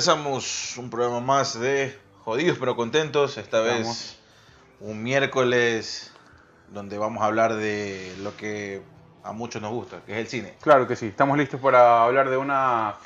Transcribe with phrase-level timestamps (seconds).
[0.00, 3.38] empezamos un programa más de Jodidos pero Contentos.
[3.38, 4.18] Esta vez
[4.78, 6.12] un miércoles
[6.68, 8.82] donde vamos a hablar de lo que
[9.24, 10.52] a muchos nos gusta, que es el cine.
[10.60, 12.96] Claro que sí, estamos listos para hablar de una,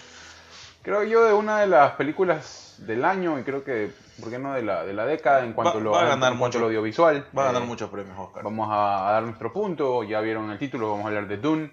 [0.82, 4.54] creo yo, de una de las películas del año y creo que, ¿por qué no
[4.54, 6.58] de la, de la década en cuanto, Va- lo, va a en ganar cuanto mucho.
[6.58, 7.24] a lo audiovisual?
[7.38, 8.42] Va a ganar Eh, muchos premios, Oscar.
[8.42, 11.72] Vamos a, a dar nuestro punto, ya vieron el título, vamos a hablar de Dune.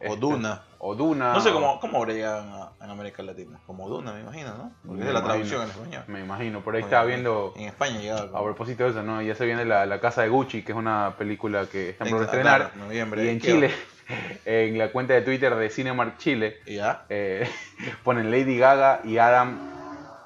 [0.00, 0.62] O Este, Duna.
[0.80, 1.32] O Duna.
[1.32, 3.58] No sé cómo, cómo habrían a- en América Latina.
[3.66, 4.72] Como Duna, me imagino, ¿no?
[4.86, 6.04] Porque Me es la traducción en español.
[6.06, 9.20] Me imagino, por ahí estaba viendo, En España llegaba a propósito de eso, ¿no?
[9.20, 12.18] Ya se viene la, la Casa de Gucci, que es una película que están por
[12.18, 12.70] en- estrenar.
[12.70, 13.24] claro, noviembre.
[13.24, 13.74] Y en ¿Qué Chile,
[14.44, 17.06] en la cuenta de Twitter de Cinemark Chile, ya?
[17.08, 17.48] eh,
[18.04, 19.58] ponen Lady Gaga y Adam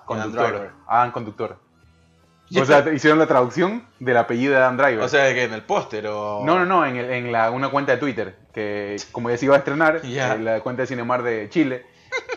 [0.05, 0.75] Conductor.
[0.87, 1.62] Adam Conductor.
[2.61, 5.01] O sea, hicieron la traducción del apellido de Adam Driver.
[5.01, 6.43] O sea, que en el póster o...
[6.45, 9.47] no, no, no, en, el- en la, una cuenta de Twitter, que como ya se
[9.47, 10.35] iba a estrenar, Ya.
[10.35, 11.87] en la cuenta de Cinemark de Chile,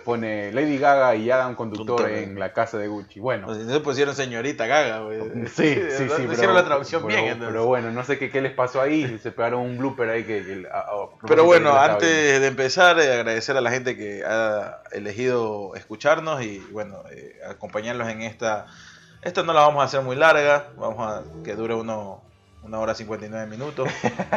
[0.05, 2.09] pone Lady Gaga y Adam Conductor Conductor.
[2.17, 3.19] en la casa de Gucci.
[3.19, 5.19] Bueno, sea, entonces pusieron señorita Gaga, güey.
[5.47, 6.23] Sí, sí, sí.
[6.25, 7.49] No hicieron la traducción pero- bien, entonces.
[7.49, 9.19] Pero bueno, no sé qué, qué les pasó ahí.
[9.21, 10.43] Se pegaron un blooper ahí que.
[10.45, 14.79] que- a- a- Pero bueno, antes de empezar, eh, agradecer a la gente que ha
[14.93, 18.67] elegido escucharnos y bueno, eh, acompañarlos en esta.
[19.25, 22.21] Esta no la vamos a hacer muy larga, vamos a que dure uno,
[22.61, 23.89] una hora 59 minutos.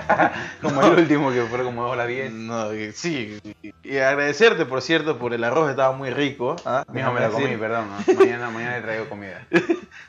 [0.62, 2.32] Como el último que fue como 2 a las 10.
[2.32, 6.56] No, y- sí, y, y agradecerte, por cierto, por el arroz, estaba muy rico.
[6.64, 6.84] ¿ah?
[6.90, 7.88] Mijo, me Déjame comí, perdón.
[8.06, 8.14] ¿no?
[8.14, 9.46] Mañana, mañana le traigo comida.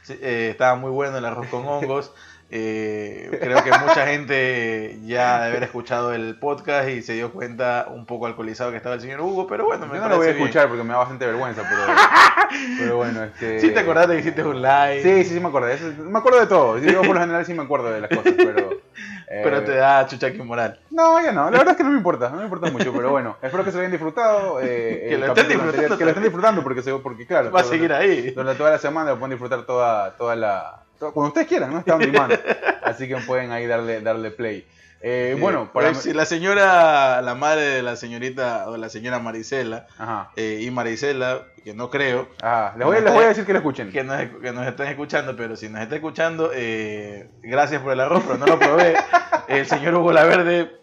[0.01, 2.11] Sí, eh, estaba muy bueno el arroz con hongos.
[2.51, 7.85] Eh, creo que mucha gente ya de haber escuchado el podcast y se dio cuenta
[7.89, 10.27] un poco alcoholizado que estaba el señor Hugo, pero bueno, me Yo no lo voy
[10.27, 10.41] a bien.
[10.43, 11.95] escuchar porque me da bastante vergüenza, pero.
[12.79, 13.59] Pero bueno, este.
[13.59, 15.77] Sí te acordaste que hiciste un live, Sí, sí, sí me acordé.
[15.99, 16.79] Me acuerdo de todo.
[16.79, 18.71] Yo por lo general sí me acuerdo de las cosas, pero.
[18.71, 18.79] eh,
[19.43, 20.79] pero te da chuchaqui moral.
[20.89, 21.43] No, ya no.
[21.51, 22.29] La verdad es que no me importa.
[22.29, 23.37] No me importa mucho, pero bueno.
[23.43, 24.59] Espero que se lo hayan disfrutado.
[24.63, 27.51] eh, Que lo estén disfrutando Que lo estén disfrutando porque, porque claro.
[27.51, 28.31] Va a seguir ahí.
[28.31, 30.83] Durante toda la semana lo pueden disfrutar toda, toda la.
[30.99, 31.79] Cuando ustedes quieran, ¿no?
[31.79, 32.37] Está on demand.
[32.83, 34.65] Así que pueden ahí darle, darle play.
[35.01, 35.93] Eh, bueno, para.
[35.93, 39.87] Si la señora, la madre de la señorita o la señora Marisela
[40.35, 42.73] eh, y Marisela, que no creo, Ajá.
[42.77, 43.91] Les voy, les voy a decir que lo escuchen.
[43.91, 48.01] que nos, que nos estén escuchando, pero si nos está escuchando, eh, gracias por el
[48.01, 48.95] arroz, pero no lo probé.
[49.47, 50.79] El señor Hugo Laverde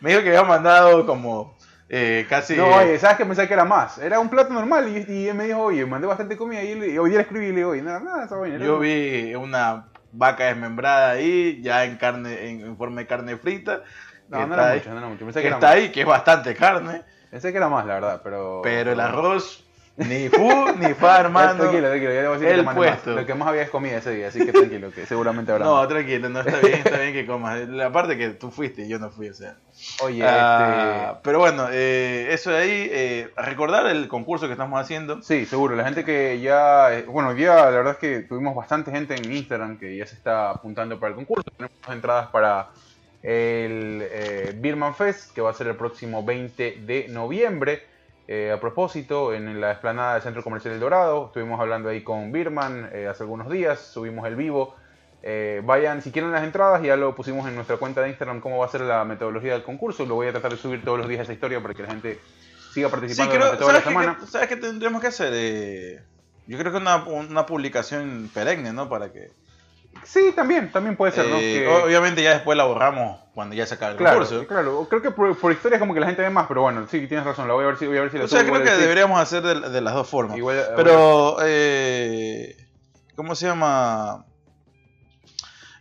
[0.00, 1.56] me dijo que había mandado como
[1.90, 2.56] eh, casi...
[2.56, 3.98] No, oye, ¿sabes qué pensé que era más?
[3.98, 6.88] Era un plato normal y, y él me dijo, oye, mandé bastante comida y, le-
[6.90, 8.58] y hoy día le escribí y le digo, oye, nada, nada, esa vaina.
[8.58, 13.82] yo vi una vaca desmembrada ahí, ya en carne, en, en forma de carne frita.
[14.28, 15.24] No, no está era ahí, mucho, no era mucho.
[15.24, 15.76] Pensé que que era está más.
[15.76, 18.60] ahí, que es bastante carne, Pensé que era más, la verdad, pero...
[18.62, 19.64] pero el arroz,
[20.08, 21.54] ni fu, ni fa, Ya, hermano.
[21.56, 22.74] tranquilo, tranquilo, ya le voy a decir que el más.
[22.74, 23.10] puesto.
[23.14, 25.86] Lo que más había es comida ese día, así que tranquilo, que seguramente habrá No,
[25.88, 27.60] tranquilo, no está bien, está bien que comas.
[27.84, 29.56] Aparte que tú fuiste y yo no fui, o sea.
[30.02, 35.14] Oye, Ah, pero bueno, eh, eso de ahí, eh, recordar el concurso que estamos haciendo.
[35.18, 35.40] este...
[35.40, 36.92] Sí, seguro, la gente que ya...
[36.92, 40.14] eh, Bueno, día la verdad es que tuvimos bastante gente en Instagram que ya se
[40.16, 41.50] está apuntando para el concurso.
[41.56, 42.68] Tenemos entradas para
[43.22, 47.84] el eh, Birman Fest, que va a ser el próximo 20 de noviembre.
[48.32, 52.30] Eh, a propósito, en la explanada del Centro Comercial El Dorado, estuvimos hablando ahí con
[52.30, 54.76] Birman eh, hace algunos días, subimos el vivo.
[55.24, 58.58] Eh, vayan, si quieren las entradas, ya lo pusimos en nuestra cuenta de Instagram cómo
[58.58, 60.06] va a ser la metodología del concurso.
[60.06, 62.20] Lo voy a tratar de subir todos los días esa historia para que la gente
[62.72, 64.26] siga Sí, participando creo, durante toda la ¿sabes, qué, semana.
[64.28, 65.32] ¿sabes qué tendríamos que hacer?
[65.34, 66.00] Eh,
[66.46, 68.88] yo creo que una, una publicación perenne, ¿no?
[68.88, 69.32] Para que...
[70.04, 71.36] Sí, también, también puede ser, ¿no?
[71.36, 74.46] eh, Que- Obviamente ya después la borramos cuando ya se acabe el claro, concurso.
[74.46, 76.86] claro, creo que por, por historia es como que la gente ve más, pero bueno,
[76.90, 78.44] sí, tienes razón, la voy a ver si, voy a ver si la O sea,
[78.44, 80.36] creo que deberíamos hacer de, de las dos formas.
[80.36, 82.56] Igual, Pero, eh,
[83.14, 84.24] ¿cómo se llama?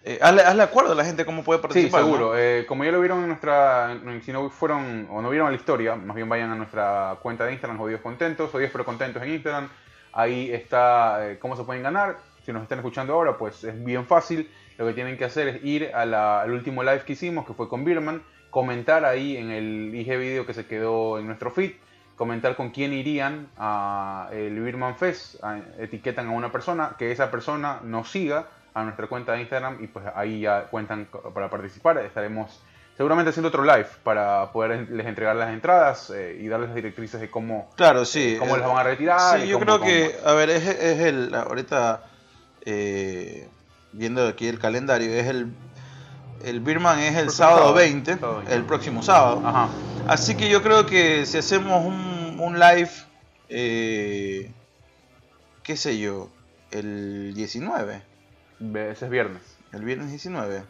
[0.04, 2.02] Eh, hazle, hazle acuerdo a la gente cómo puede Sí, participar.
[2.02, 2.08] ¿no?
[2.08, 2.38] seguro.
[2.38, 3.92] Eh, como ya lo vieron en nuestra.
[3.92, 7.46] en- si no fueron o no vieron la historia, más bien vayan a nuestra cuenta
[7.46, 9.70] de Instagram, Jodidos Contentos, Jodidos pero Contentos en Instagram.
[10.14, 12.18] Ahí está eh, cómo se pueden ganar.
[12.50, 14.50] Si nos están escuchando ahora, pues es bien fácil.
[14.80, 17.54] Lo que tienen que hacer es ir a la- al último live que hicimos, que
[17.54, 21.74] fue con Birman, comentar ahí en el IG video que se quedó en nuestro feed,
[22.16, 27.30] comentar con quién irían a el Birman Fest, a- etiquetan a una persona, que esa
[27.30, 32.00] persona nos siga a nuestra cuenta de Instagram y pues ahí ya cuentan para participar.
[32.00, 32.64] Estaremos
[32.98, 37.30] seguramente haciendo otro live para poderles entregar las entradas eh, y darles las directrices de
[37.30, 38.38] cómo, Claro, sí.
[38.40, 39.38] cómo eh, las van a retirar.
[39.40, 42.06] Sí, y yo cómo- creo que, cómo- a ver, es, es el, ahorita,
[42.66, 43.48] eh,
[43.94, 45.48] viendo aquí el calendario, es el,
[46.44, 48.54] el Birman es el sábado sábado, 20, sábado 20.
[48.56, 49.42] el próximo sábado.
[49.46, 49.70] Ajá.
[50.08, 52.90] Así que yo creo que si hacemos un, un live,
[53.50, 54.52] eh,
[55.64, 56.30] qué sé yo,
[56.72, 58.02] el 19,
[58.60, 59.42] Ve- Ese es viernes.
[59.74, 60.64] el viernes 19.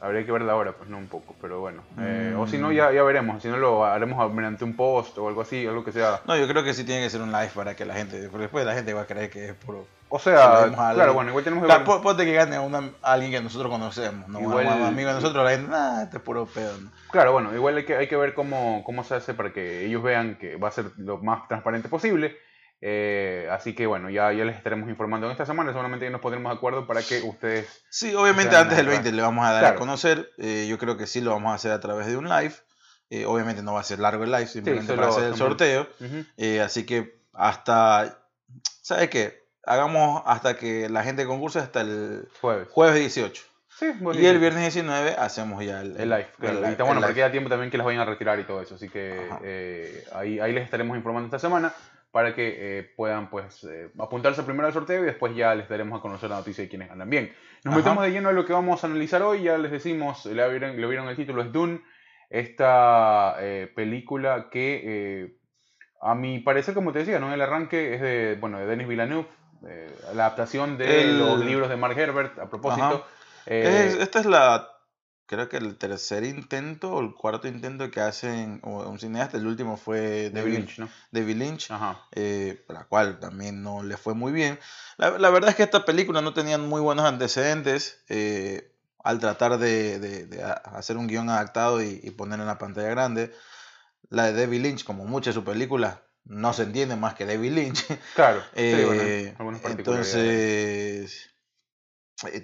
[0.00, 1.82] Habría que verla ahora, pues no un poco, pero bueno.
[1.98, 3.42] Eh, O si no, ya, ya veremos.
[3.42, 6.20] Si no, lo haremos mediante un post o algo así, algo que sea.
[6.26, 8.28] No, yo creo que sí tiene que ser un live para que la gente.
[8.28, 9.86] Porque después la gente va a creer que es puro.
[10.08, 13.12] O sea, claro, bueno, igual tenemos que Claro, ver- ponte que gane a, una- a
[13.14, 14.38] alguien que nosotros conocemos, ¿no?
[14.40, 16.76] Igual- Un amigo de nosotros, la gente, nah, este es puro pedo.
[16.78, 16.90] ¿no?
[17.10, 20.02] Claro, bueno, igual hay que, hay que ver cómo, cómo se hace para que ellos
[20.04, 22.36] vean que va a ser lo más transparente posible.
[22.82, 25.70] Eh, así que bueno, ya, ya les estaremos informando en esta semana.
[25.70, 27.66] Seguramente ya nos pondremos de acuerdo para que ustedes.
[27.90, 29.76] Sí, obviamente antes del nada, 20 le vamos a dar claro.
[29.76, 30.30] a conocer.
[30.38, 32.54] eh, yo creo que sí lo vamos a hacer a través de un live.
[33.10, 35.88] eh, obviamente no va a ser largo el live, simplemente solo para hacer el sorteo.
[36.00, 36.24] Ujú.
[36.36, 38.18] eh, así que hasta.
[38.82, 39.46] ¿Sabes qué?
[39.64, 42.68] Hagamos hasta que la gente concurse hasta el Jueves.
[42.70, 43.42] jueves 18.
[43.78, 46.58] Sí, Y el viernes 19 hacemos ya el, El live, claro.
[46.60, 47.14] el y está bueno porque live.
[47.14, 48.76] queda tiempo también que las vayan a retirar y todo eso.
[48.76, 51.74] Así que eh, ahí, ahí les estaremos informando esta semana
[52.16, 55.98] para que eh, puedan pues eh, apuntarse primero al sorteo y después ya les daremos
[55.98, 57.30] a conocer la noticia de quienes andan bien.
[57.62, 57.76] Nos Ajá.
[57.76, 59.42] metemos de lleno a lo que vamos a analizar hoy.
[59.42, 61.82] Ya les decimos, le vieron, le vieron el título, es Dune.
[62.30, 65.36] Esta eh, película que
[66.00, 67.34] a mi parecer, como te decía, ¿no?
[67.34, 69.26] el arranque es de, bueno, de Denis Villeneuve.
[70.14, 73.04] la adaptación de El- los libros de Mark Herbert, a propósito.
[73.44, 74.68] Es- esta es la.
[75.26, 79.36] Creo que el tercer intento o el cuarto intento que hacen un cineasta.
[79.38, 80.88] El último fue David Lynch, ¿no?
[81.10, 81.70] David Lynch.
[81.70, 82.00] Ajá.
[82.12, 84.58] eh, la cual también no le fue muy bien.
[84.98, 89.58] La, la verdad es que esta película no tenía muy buenos antecedentes eh, al tratar
[89.58, 93.32] de, de- de hacer un guion adaptado y, y ponerlo en la pantalla grande.
[94.10, 97.52] La de David Lynch, como muchas de sus películas, no se entiende más que David
[97.52, 97.84] Lynch.
[98.14, 99.78] Claro, sí, Eh, bueno, particularidades.
[99.78, 101.35] entonces, eh, eh,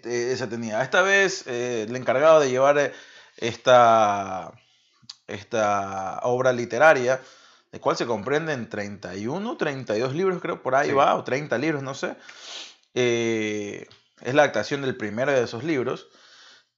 [0.04, 0.82] esa tenía.
[0.82, 2.92] Esta vez, eh, el encargado de llevar eh,
[3.38, 4.52] esta,
[5.26, 7.20] esta obra literaria,
[7.70, 10.94] de cual se comprenden 31, 32 libros, creo, por ahí Sí.
[10.94, 12.16] va, o 30 libros, no sé.
[12.94, 13.86] Eh,
[14.20, 16.08] es la adaptación del primero de esos libros.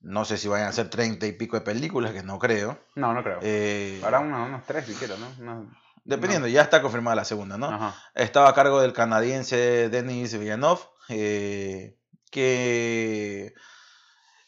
[0.00, 2.78] No sé si vayan a ser 30 y pico de películas, que no creo.
[2.94, 3.38] No, no creo.
[3.42, 5.28] Eh, Habrá unos, unos tres siquiera, ¿no?
[5.40, 7.66] Una- dependiendo, ya está confirmada la segunda, ¿no?
[7.70, 7.94] Ajá.
[8.14, 11.96] Estaba a cargo del canadiense Denis Villeneuve, eh,
[12.34, 13.54] que,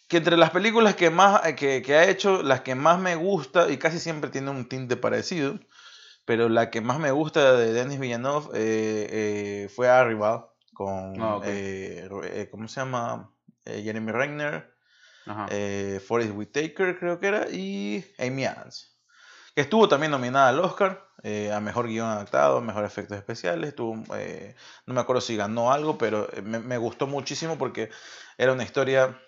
[0.09, 3.15] que entre las películas que, más, eh, que, que ha hecho, las que más me
[3.15, 5.61] gusta, y casi siempre tiene un tinte parecido,
[6.25, 11.41] pero la que más me gusta de Denis Villeneuve eh, eh, fue Arrival, con, Ah,
[11.45, 13.31] eh, ¿cómo se llama?
[13.65, 14.75] Jeremy Renner,
[15.25, 18.96] Forrest Whitaker creo que era, y Amy Adams.
[19.57, 23.71] Que estuvo también nominada al Oscar, eh, a Mejor Guión Adaptado, Mejor Efectos Especiales.
[23.71, 24.55] Estuvo, eh,
[24.85, 27.89] no me acuerdo si ganó algo, pero eh, me, me gustó muchísimo porque
[28.37, 29.19] era una historia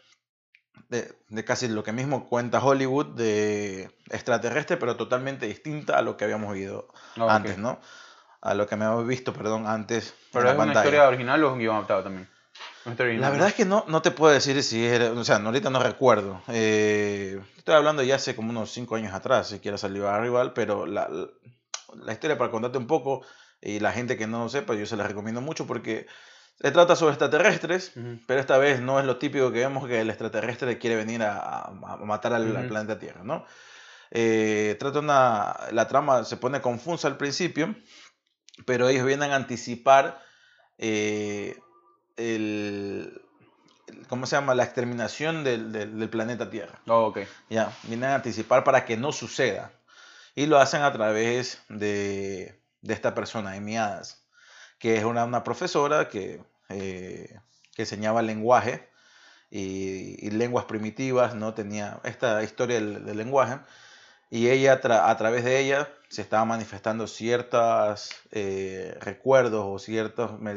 [0.91, 6.19] de, de casi lo que mismo cuenta Hollywood, de extraterrestre, pero totalmente distinta a lo
[6.19, 7.81] que habíamos visto Ah, antes, ¿no?
[8.43, 10.09] A lo que me habíamos visto, perdón, antes.
[10.11, 10.85] en Pero la es una pantalla.
[10.85, 12.29] historia original o es un guion adaptado también.
[13.21, 15.83] La verdad es que no, no te puedo decir si era, o sea, ahorita no
[15.83, 16.43] recuerdo.
[16.49, 20.87] Eh, estoy hablando ya hace como unos 5 años atrás, siquiera salió a Rival, pero
[20.87, 21.29] la, la,
[21.95, 23.23] la historia para contarte un poco,
[23.61, 26.07] y la gente que no lo sepa, yo se la recomiendo mucho porque
[26.61, 27.93] se trata sobre extraterrestres,
[28.27, 31.71] pero esta vez no es lo típico que vemos que el extraterrestre quiere venir a,
[32.01, 33.47] matar al, planeta Tierra, ¿no?
[34.11, 37.77] Eh, trata una, la trama se pone confusa al principio,
[38.67, 40.21] pero ellos vienen a anticipar
[40.79, 41.59] eh,
[42.19, 43.23] el,
[43.89, 44.55] el- ¿cómo se llama?
[44.55, 46.81] La exterminación del, del- del planeta Tierra.
[46.89, 47.19] Oh, ok.
[47.51, 49.73] Ya, vienen a anticipar para que no suceda.
[50.35, 54.23] Y lo hacen a través de, de esta persona, Amy Adams,
[54.79, 57.41] que es una, una profesora que, eh,
[57.75, 58.89] que enseñaba lenguaje
[59.51, 61.55] y, y lenguas primitivas, ¿no?
[61.55, 63.61] Tenía esta historia del, del lenguaje.
[64.31, 68.11] Y ella, tra- a través de ella, se estaba manifestando ciertos
[69.01, 70.55] recuerdos o ciertos, me-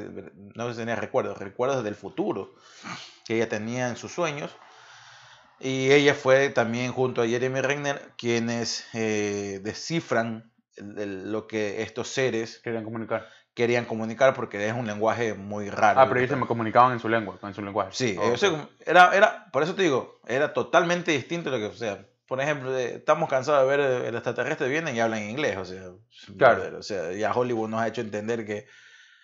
[0.56, 2.54] no sé si tenía recuerdos, recuerdos del futuro
[3.26, 4.52] que ella tenía en sus sueños.
[5.60, 11.84] Y ella fue también junto a Jeremy Renner quienes eh, descifran el- el- lo que
[11.84, 13.28] estos seres Querían comunicar.
[13.54, 16.00] querían comunicar porque es un lenguaje muy raro.
[16.00, 17.92] Ah, pero ellos se me comunicaban en su lengua, en su lenguaje.
[17.94, 18.56] Sí, Oh, eh, o sea, ok.
[18.56, 22.40] como- era, era, por eso te digo, era totalmente distinto lo que, o sea, por
[22.40, 25.90] ejemplo, estamos cansados de ver el extraterrestre vienen y hablan inglés, o sea,
[26.38, 26.78] Claro.
[26.78, 28.68] o sea, ya Hollywood nos ha hecho entender que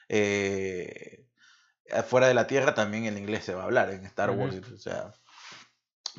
[0.10, 1.24] eh,
[1.90, 4.76] afuera de la Tierra también el inglés se va a hablar en Star Wars, Ujú.
[4.76, 5.14] o sea.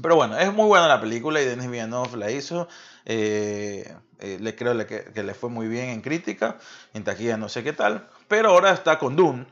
[0.00, 2.68] Pero bueno, es muy buena la película y Denis Villeneuve la hizo.
[3.04, 6.56] eh, eh, le creo que, que le fue muy bien en crítica,
[6.94, 8.08] en taquilla no sé qué tal.
[8.28, 9.44] Pero ahora está con Dune,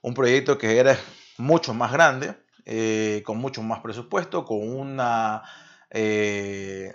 [0.00, 0.96] un proyecto que era
[1.38, 5.42] mucho más grande, eh, con mucho más presupuesto, con una
[5.90, 6.92] eh,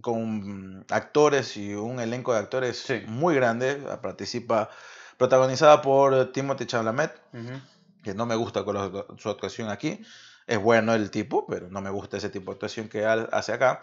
[0.00, 3.02] con actores y un elenco de actores Sí.
[3.06, 3.76] muy grande.
[4.02, 4.68] Participa,
[5.16, 7.12] protagonizada por Timothy Chalamet,
[8.02, 10.00] que no me gusta con su actuación aquí.
[10.46, 13.52] Es bueno el tipo, pero no me gusta ese tipo de actuación que ha- hace
[13.52, 13.82] acá.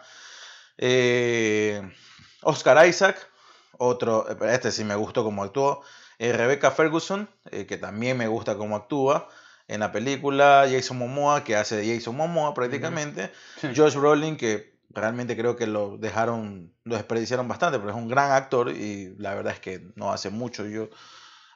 [0.77, 1.81] Eh,
[2.41, 3.17] Oscar Isaac,
[3.77, 5.81] otro, eh, este sí me gustó como actuó.
[6.19, 9.27] Eh, Rebecca Ferguson, eh, que también me gusta cómo actúa
[9.67, 10.67] en la película.
[10.71, 13.31] Jason Momoa, que hace de Jason Momoa prácticamente.
[13.61, 13.69] Sí.
[13.75, 18.31] Josh Brolin, que realmente creo que lo dejaron, lo desperdiciaron bastante, pero es un gran
[18.31, 20.65] actor y la verdad es que no hace mucho.
[20.65, 20.89] Yo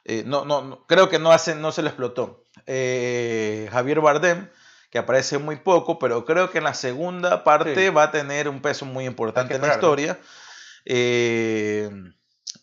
[0.04, 2.46] eh, no, no, no- creo que no hace, no se lo explotó.
[2.66, 4.48] Eh, Javier Bardem,
[4.90, 7.88] que aparece muy poco, pero creo que en la segunda parte Sí.
[7.90, 10.18] va a tener un peso muy importante en la historia.
[10.86, 11.90] Eh,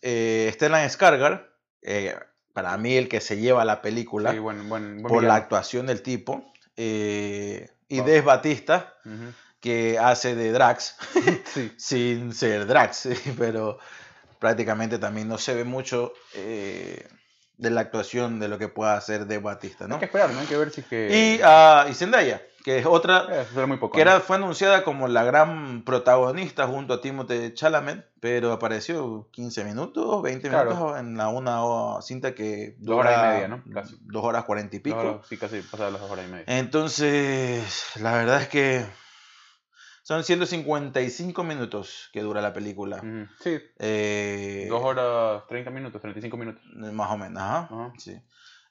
[0.01, 1.45] eh, Stellan Skarsgård,
[1.83, 2.15] eh,
[2.55, 5.87] para mí el que se lleva la película Sí, buen, buen, buen por la actuación
[5.87, 6.53] del tipo.
[6.77, 7.99] Eh, y.
[7.99, 8.93] Des Batista,
[9.59, 10.95] que hace de Drax,
[11.53, 11.73] Sí.
[11.77, 13.77] sin ser Drax, pero
[14.39, 17.05] prácticamente también no se ve mucho eh,
[17.57, 19.95] de la actuación de lo que pueda hacer de Batista, ¿no?
[19.95, 20.39] Hay que esperar, ¿no?
[20.39, 21.35] Hay que ver si es que...
[21.37, 23.95] Y, ah, y Zendaya, que es otra Eh, muy poco.
[23.95, 24.09] que ¿no?
[24.09, 30.23] era, fue anunciada como la gran protagonista junto a Timothée Chalamet, pero apareció 15 minutos,
[30.23, 30.71] 20 Claro.
[30.71, 33.63] minutos en la una cinta que Dos horas y media, ¿no?
[33.71, 33.95] Casi.
[34.01, 35.21] Dos horas cuarenta y pico.
[35.29, 36.45] Sí, casi pasadas las dos horas y media.
[36.47, 38.83] Entonces, la verdad es que
[40.01, 42.99] son 155 minutos que dura la película.
[43.41, 46.63] Sí, Eh, dos horas, 30 minutos, 35 minutos.
[46.73, 47.57] Más o menos, ajá.
[47.71, 47.93] Ajá.
[47.99, 48.19] Sí.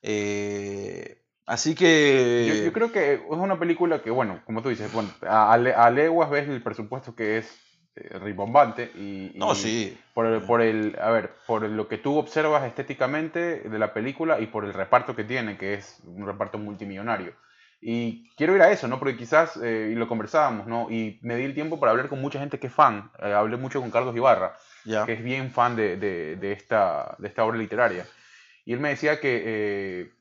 [0.02, 2.46] Eh, así que...
[2.48, 5.58] Yo, yo creo que es una película que, bueno, como tú dices, bueno, a, a
[5.58, 7.60] le- a leguas ves el presupuesto que es
[7.96, 9.96] eh, ribombante y, y No, sí.
[10.14, 14.40] por el, por el, a ver, por lo que tú observas estéticamente de la película
[14.40, 17.32] y por el reparto que tiene, que es un reparto multimillonario.
[17.80, 18.98] Y quiero ir a eso, ¿no?
[18.98, 20.90] Porque quizás, eh, y lo conversábamos, ¿no?
[20.90, 23.10] Y me di el tiempo para hablar con mucha gente que es fan.
[23.22, 25.04] Eh, hablé mucho con Carlos Ibarra, Ya.
[25.04, 28.06] que es bien fan de, de- de esta, de esta obra literaria.
[28.64, 30.13] Y él me decía que eh,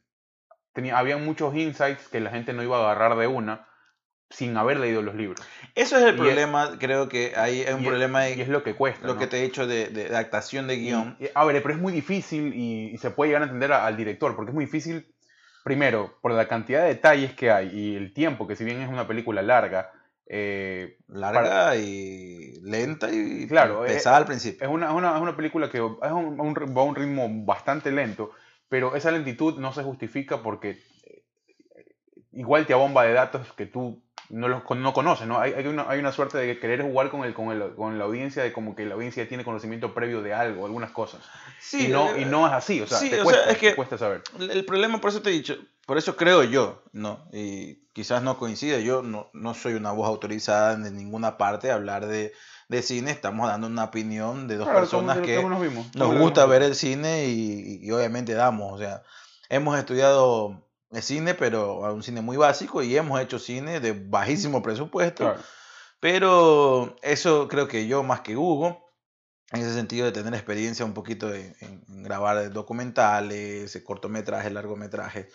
[0.73, 3.67] tenía, había muchos insights que la gente no iba a agarrar de una
[4.29, 5.45] sin haber leído los libros.
[5.75, 8.41] Eso es el y- problema, creo que ahí hay un Y es- problema de Y
[8.41, 9.05] es lo que cuesta.
[9.07, 9.19] lo ¿no?
[9.19, 11.17] que te he dicho de, de- adaptación de guion.
[11.19, 13.85] Y- a ver, pero es muy difícil y, y se puede llegar a entender a-
[13.85, 15.13] al director, porque es muy difícil,
[15.63, 18.89] primero, por la cantidad de detalles que hay y el tiempo, que si bien es
[18.89, 19.91] una película larga,
[20.25, 24.65] eh, larga y lenta y Claro, pesada eh, al principio.
[24.65, 27.27] es, una, es, una, es una película que es un, un va a un ritmo
[27.45, 28.31] bastante lento,
[28.73, 31.23] pero esa lentitud no se justifica porque eh,
[32.31, 34.01] igual te abomba de datos que tú
[34.31, 35.39] no los no conoces, ¿no?
[35.39, 38.05] Hay, hay, una, hay una suerte de querer jugar con, el, con, el, con la
[38.05, 41.21] audiencia, de como que la audiencia tiene conocimiento previo de algo, algunas cosas.
[41.59, 43.51] Sí, y, no, eh, y no es así, o sea, sí, te o cuesta, sea,
[43.51, 44.23] es que- te cuesta saber.
[44.39, 47.29] El problema, por eso te he dicho, por eso creo yo, ¿no?
[47.31, 51.75] Y quizás no coincide, yo no, no soy una voz autorizada en ninguna parte a
[51.75, 52.33] hablar de,
[52.73, 55.85] de cine, estamos dando una opinión de dos Claro, personas ¿cómo- que cómo nos vimos?
[55.95, 59.03] nos ¿Cómo lo gusta ver el cine y, y obviamente damos, o sea,
[59.49, 63.93] hemos estudiado el cine, pero a un cine muy básico y hemos hecho cine de
[63.93, 65.39] bajísimo presupuesto, Claro.
[65.99, 68.91] pero eso creo que yo más que Hugo,
[69.51, 75.27] en ese sentido de tener experiencia un poquito en- en grabar documentales, cortometrajes, largometrajes,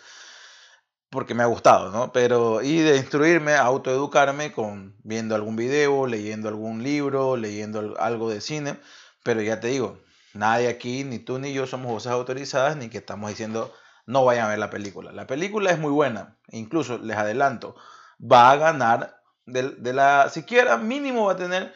[1.09, 2.11] porque me ha gustado, ¿no?
[2.13, 8.29] Pero, y de instruirme, autoeducarme con viendo algún video, leyendo algún libro, leyendo al- algo
[8.29, 8.79] de cine,
[9.23, 9.99] pero ya te digo,
[10.33, 13.73] nadie aquí, ni tú ni yo somos voces autorizadas, ni que estamos diciendo
[14.05, 15.11] no vayan a ver la película.
[15.11, 17.75] La película es muy buena, incluso les adelanto,
[18.19, 21.73] va a ganar de, de la, siquiera mínimo va a tener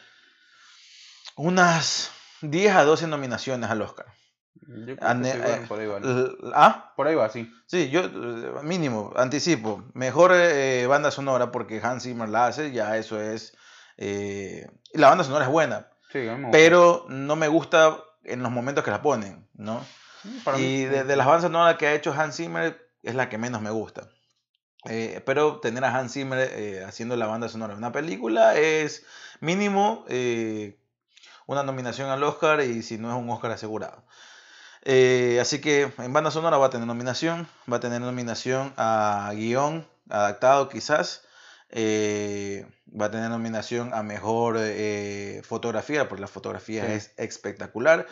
[1.36, 2.10] unas
[2.42, 4.08] 10 a 12 nominaciones al Oscar.
[4.62, 6.30] Yo creo que Ane- bueno, eh, por ahí va, ¿no?
[6.54, 6.94] ¿Ah?
[6.96, 7.52] Por ahí va, sí.
[7.66, 9.84] Sí, yo eh, mínimo, anticipo.
[9.94, 13.56] Mejor eh, banda sonora porque Hans Zimmer la hace, ya eso es...
[13.98, 18.92] eh, la banda sonora es buena, Sí, pero no me gusta en los momentos que
[18.92, 19.86] la ponen, ¿no?
[20.46, 23.38] Para y de, de las bandas sonoras que ha hecho Hans Zimmer es la que
[23.38, 24.10] menos me gusta.
[24.86, 29.06] Eh, pero tener a Hans Zimmer eh, haciendo la banda sonora de una película es
[29.40, 30.78] mínimo eh,
[31.48, 34.04] una nominación al Oscar y si no es un Oscar asegurado.
[34.86, 39.32] Eh, así que en banda sonora va a tener nominación, va a tener nominación a
[39.34, 41.24] guion adaptado quizás,
[41.70, 42.66] eh,
[43.00, 46.92] va a tener nominación a mejor eh, fotografía, porque la fotografía Sí.
[46.94, 48.08] es espectacular.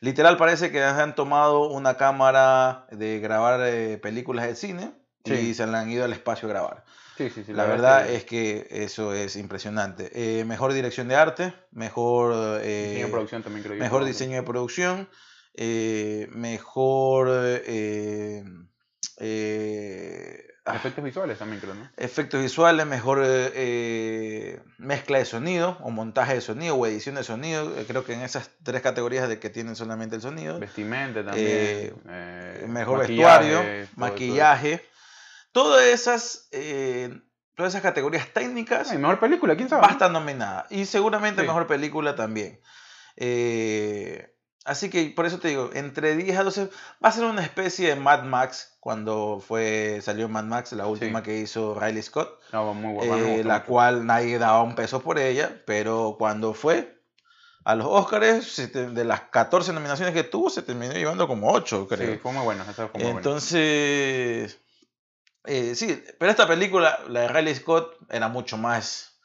[0.00, 4.92] Literal parece que han tomado una cámara de grabar eh, películas de cine
[5.24, 5.54] y Sí.
[5.54, 6.84] se la han ido al espacio a grabar.
[7.16, 10.10] Sí, sí, sí, La verdad es que eso es impresionante.
[10.12, 13.80] Eh, mejor dirección de arte, mejor, eh, Diseño de producción también creo yo.
[13.82, 15.08] mejor diseño de producción,
[15.58, 18.44] eh, mejor eh,
[19.18, 21.90] eh, ah, Efectos visuales también creo, ¿no?
[21.96, 23.18] efectos visuales, mejor
[24.78, 27.72] mezcla de sonido o montaje de sonido o edición de sonido.
[27.86, 30.58] Creo que en esas tres categorías de que tienen solamente el sonido.
[30.58, 31.94] Vestimenta también.
[32.68, 34.84] Mejor maquillaje, vestuario, todo maquillaje.
[35.52, 36.50] Todas esas
[37.54, 39.80] todas esas categorías técnicas Ay, mejor película, quién sabe.
[39.80, 40.66] va a estar nominada.
[40.68, 41.46] Y seguramente Sí.
[41.46, 42.60] mejor película también.
[43.16, 44.35] Eh,
[44.66, 46.70] así que por eso te digo, entre 10 a 12
[47.04, 51.22] va a ser una especie de Mad Max cuando fue salió Mad Max, la última
[51.22, 53.66] que hizo Riley Scott, No, muy buena, me eh, la mucho.
[53.66, 57.00] cual nadie daba un peso por ella, pero cuando fue
[57.64, 62.12] a los Oscars, de las 14 nominaciones que tuvo, se terminó llevando como 8, creo.
[62.12, 63.10] Sí, fue muy buena, esa fue muy.
[63.10, 64.60] Entonces,
[65.44, 69.15] eh, sí, pero esta película, la de Riley Scott, era mucho más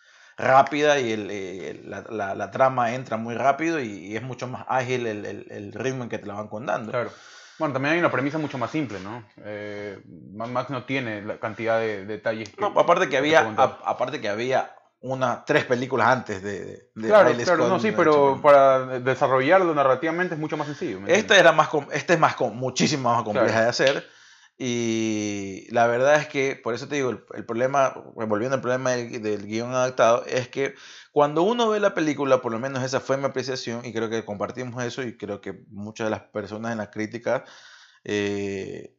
[0.41, 4.47] rápida y el, eh, la, la- la trama entra muy rápido y, y es mucho
[4.47, 6.91] más ágil el, el- ritmo en que te la van contando.
[6.91, 7.11] Claro.
[7.59, 9.23] Bueno, también hay una premisa mucho más simple, ¿no?
[9.45, 9.99] Eh,
[10.33, 12.59] Max no tiene la cantidad de detalles que...
[12.59, 16.59] No, aparte que había, a- aparte que había una, tres películas antes de,
[16.95, 21.01] de, Claro, claro, Scott no, sí, pero para desarrollarlo narrativamente es mucho más sencillo.
[21.01, 23.63] ¿me Esta era más, esta es más muchísimo más compleja Claro.
[23.63, 24.07] de hacer.
[24.63, 28.91] Y la verdad es que, por eso te digo, el, el problema, volviendo al problema
[28.91, 30.75] del, del guion adaptado, es que
[31.11, 34.23] cuando uno ve la película, por lo menos esa fue mi apreciación, y creo que
[34.23, 37.43] compartimos eso, y creo que muchas de las personas en la crítica
[38.03, 38.95] eh,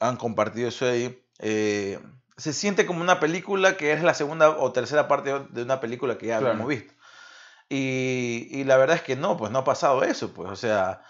[0.00, 1.22] han compartido eso ahí.
[1.38, 2.00] eh,
[2.36, 6.18] se siente como una película que es la segunda o tercera parte de una película
[6.18, 6.52] que ya Claro.
[6.52, 6.94] habíamos visto.
[7.68, 11.02] Y, y la verdad es que no, pues no ha pasado eso, pues, o sea,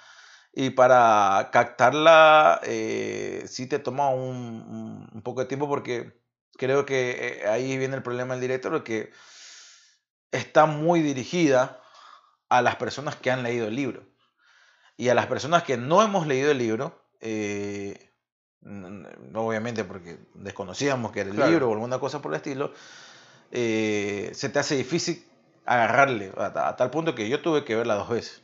[0.56, 6.20] y para captarla eh, sí te toma un, un- poco de tiempo porque
[6.58, 9.12] creo que eh, ahí viene el problema del director, que
[10.32, 11.80] está muy dirigida
[12.48, 14.04] a las personas que han leído el libro.
[14.96, 18.12] Y a las personas que no hemos leído el libro, eh,
[19.34, 21.50] obviamente porque desconocíamos que era el Claro.
[21.50, 22.72] libro o alguna cosa por el estilo,
[23.52, 25.24] eh, se te hace difícil
[25.66, 28.42] agarrarle a, a tal punto que yo tuve que verla dos veces.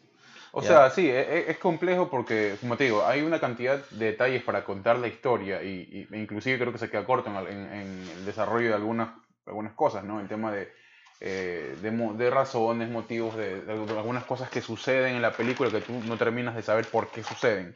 [0.55, 0.69] O Ya.
[0.69, 4.43] sea, sí, e- e- es, complejo porque, como te digo, hay una cantidad de detalles
[4.43, 7.47] para contar la historia y, y- e inclusive creo que se queda corto en, el-
[7.49, 9.09] en- en el desarrollo de algunas,
[9.47, 10.21] algunas cosas, ¿no?
[10.21, 10.71] El tema de,
[11.21, 15.71] eh, de, mo- de razones, motivos, de, de algunas cosas que suceden en la película
[15.71, 17.75] que tú no terminas de saber por qué suceden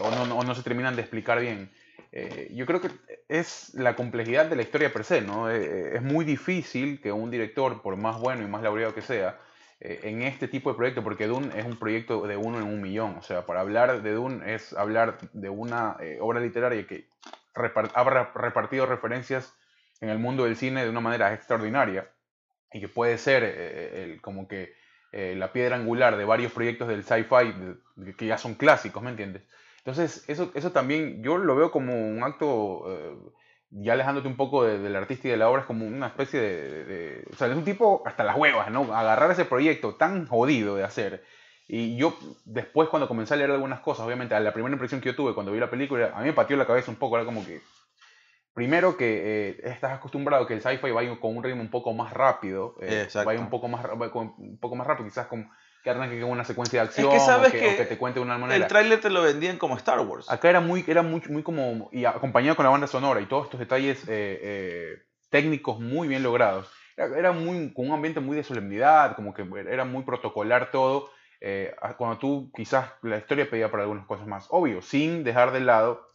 [0.00, 1.70] o no, no- o no se terminan de explicar bien.
[2.10, 2.90] Eh, yo creo que
[3.28, 5.48] es la complejidad de la historia per se, ¿no?
[5.50, 9.38] Eh, es muy difícil que un director, por más bueno y más laureado que sea,
[9.80, 12.80] eh, en este tipo de proyecto, porque Dune es un proyecto de uno en un
[12.80, 13.16] millón.
[13.18, 17.08] O sea, para hablar de Dune es hablar de una eh, obra literaria que
[17.54, 19.54] repar- ha re- repartido referencias
[20.00, 22.08] en el mundo del cine de una manera extraordinaria
[22.72, 24.74] y que puede ser eh, el- como que
[25.12, 27.54] eh, la piedra angular de varios proyectos del sci-fi
[28.16, 29.42] que ya son clásicos, ¿me entiendes?
[29.78, 33.16] Entonces, eso, eso también yo lo veo como un acto, eh,
[33.70, 36.40] ya alejándote un poco de- del artista y de la obra, es como una especie
[36.40, 38.94] de, O sea, es un tipo hasta las huevas, ¿no?
[38.94, 41.24] Agarrar ese proyecto tan jodido de hacer.
[41.66, 45.10] Y yo, después, cuando comencé a leer algunas cosas, obviamente, a la primera impresión que
[45.10, 47.26] yo tuve cuando vi la película, a mí me pateó la cabeza un poco, era
[47.26, 47.60] como que.
[48.54, 52.12] Primero que eh, estás acostumbrado que el sci-fi vaya con un ritmo un poco más
[52.12, 55.48] rápido, eh, vaya un poco más, un poco más rápido, quizás con,
[55.82, 57.98] que arranque con una secuencia de acción que sabes o, que, que o que te
[57.98, 58.56] cuente de una manera.
[58.56, 60.30] El tráiler te lo vendían como Star Wars.
[60.30, 63.44] Acá era muy, era muy, muy como, y acompañado con la banda sonora y todos
[63.44, 66.70] estos detalles eh, eh, técnicos muy bien logrados.
[66.96, 71.10] Era, era muy, con un ambiente muy de solemnidad, como que era muy protocolar todo,
[71.40, 75.60] eh, cuando tú quizás la historia pedía para algunas cosas más, obvio, sin dejar de
[75.60, 76.06] lado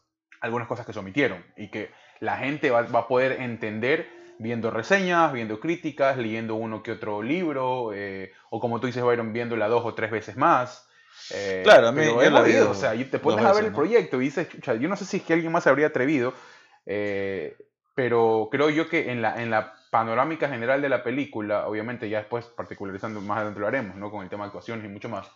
[0.41, 4.09] algunas cosas que se omitieron y que la gente va, va a poder entender
[4.43, 9.33] viendo reseñas, viendo críticas, leyendo uno que otro libro, eh, o como tú dices, Byron,
[9.33, 10.87] viéndola dos o tres veces más.
[11.33, 13.77] Eh, Claro, a mí- pero la o sea, te pones a ver veces, el ¿no?
[13.77, 16.33] proyecto y dices, chucha, yo no sé si es que alguien más se habría atrevido,
[16.85, 17.55] eh,
[17.95, 22.17] pero creo yo que en la, en la panorámica general de la película, obviamente ya
[22.19, 24.11] después particularizando más adelante lo haremos, ¿no?
[24.11, 25.27] Con el tema de actuaciones y mucho más.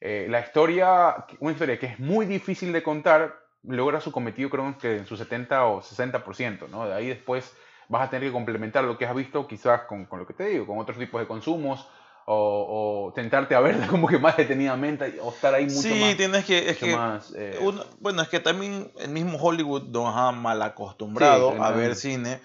[0.00, 4.76] eh, la historia, una historia que es muy difícil de contar, logra su cometido creo
[4.80, 6.88] que en su 70 o 60%, ¿no?
[6.88, 7.56] De ahí después
[7.92, 10.44] vas a tener que complementar lo que has visto quizás con, con lo que te
[10.46, 11.86] digo, con otros tipos de consumos,
[12.24, 16.16] o, o tentarte a verla como que más detenidamente, o estar ahí mucho sí, más...
[16.16, 16.70] tienes que.
[16.70, 20.62] Es que más, eh, uno- bueno, es que también el mismo Hollywood nos ha mal
[20.62, 22.40] acostumbrado Sí, a ver cine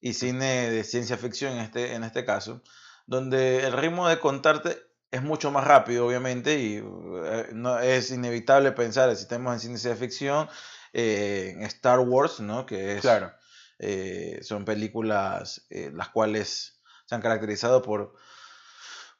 [0.00, 2.62] y cine de ciencia ficción en este, en este caso,
[3.06, 4.78] donde el ritmo de contarte
[5.10, 9.94] es mucho más rápido, obviamente, y eh, no, es inevitable pensar, si estamos en ciencia
[9.96, 10.48] ficción,
[10.92, 12.66] eh, en Star Wars, ¿no?
[12.66, 13.30] Que es, Claro,
[13.78, 18.14] eh, son películas eh, las cuales se han caracterizado por,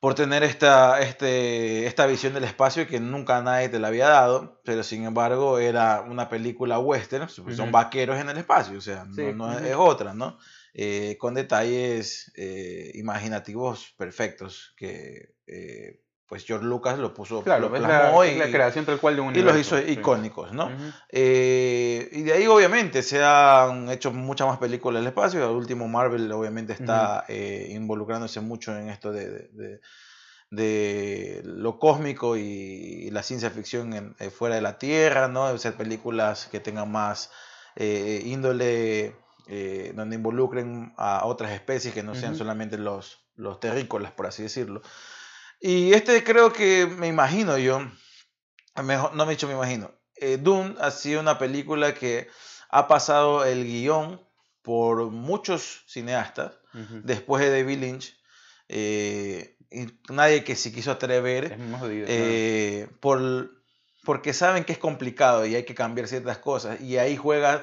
[0.00, 4.60] por tener esta, este, esta visión del espacio que nunca nadie te la había dado,
[4.64, 7.72] pero sin embargo era una película western, son Ujú.
[7.72, 10.38] vaqueros en el espacio, o sea, no, Sí, no es, otra, ¿no?
[10.74, 17.76] Eh, con detalles eh, imaginativos perfectos que eh, pues George Lucas lo puso, Claro, lo
[17.76, 19.92] es la, plasmó es la y- creación tal cual de un y los hizo sí.
[19.92, 20.70] icónicos, ¿no?
[21.08, 25.42] Eh, y de ahí obviamente se han hecho muchas más películas del espacio.
[25.48, 29.80] El último Marvel obviamente está eh, involucrándose mucho en esto de, de- de-
[30.50, 35.44] de lo cósmico y, la ciencia ficción en- eh, fuera de la Tierra, ¿no?
[35.46, 37.30] Hacer películas que tengan más
[37.76, 39.14] índole,
[39.94, 44.82] donde involucren a otras especies que no sean solamente los, los terrícolas, por así decirlo.
[45.60, 47.80] Y este creo que me imagino yo,
[48.82, 49.90] mejor, no me he dicho me imagino.
[50.16, 52.28] Eh, Dune ha sido una película que
[52.70, 54.20] ha pasado el guion
[54.62, 56.52] por muchos cineastas
[57.02, 58.16] después de David Lynch.
[58.68, 63.50] eh, y nadie que se quiso atrever jodido, eh, por,
[64.04, 66.80] porque saben que es complicado y hay que cambiar ciertas cosas.
[66.80, 67.62] Y ahí juegas,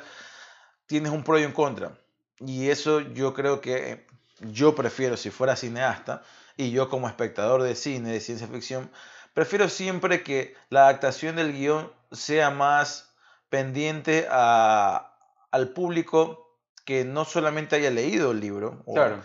[0.85, 1.97] tienes un pro y un contra.
[2.39, 4.05] Y eso yo creo que
[4.39, 6.23] yo prefiero, si fuera cineasta,
[6.57, 8.89] y yo como espectador de cine, de ciencia ficción,
[9.33, 13.13] prefiero siempre que la adaptación del guion sea más
[13.49, 15.11] pendiente a-
[15.51, 19.21] al público que no solamente haya leído el libro, claro.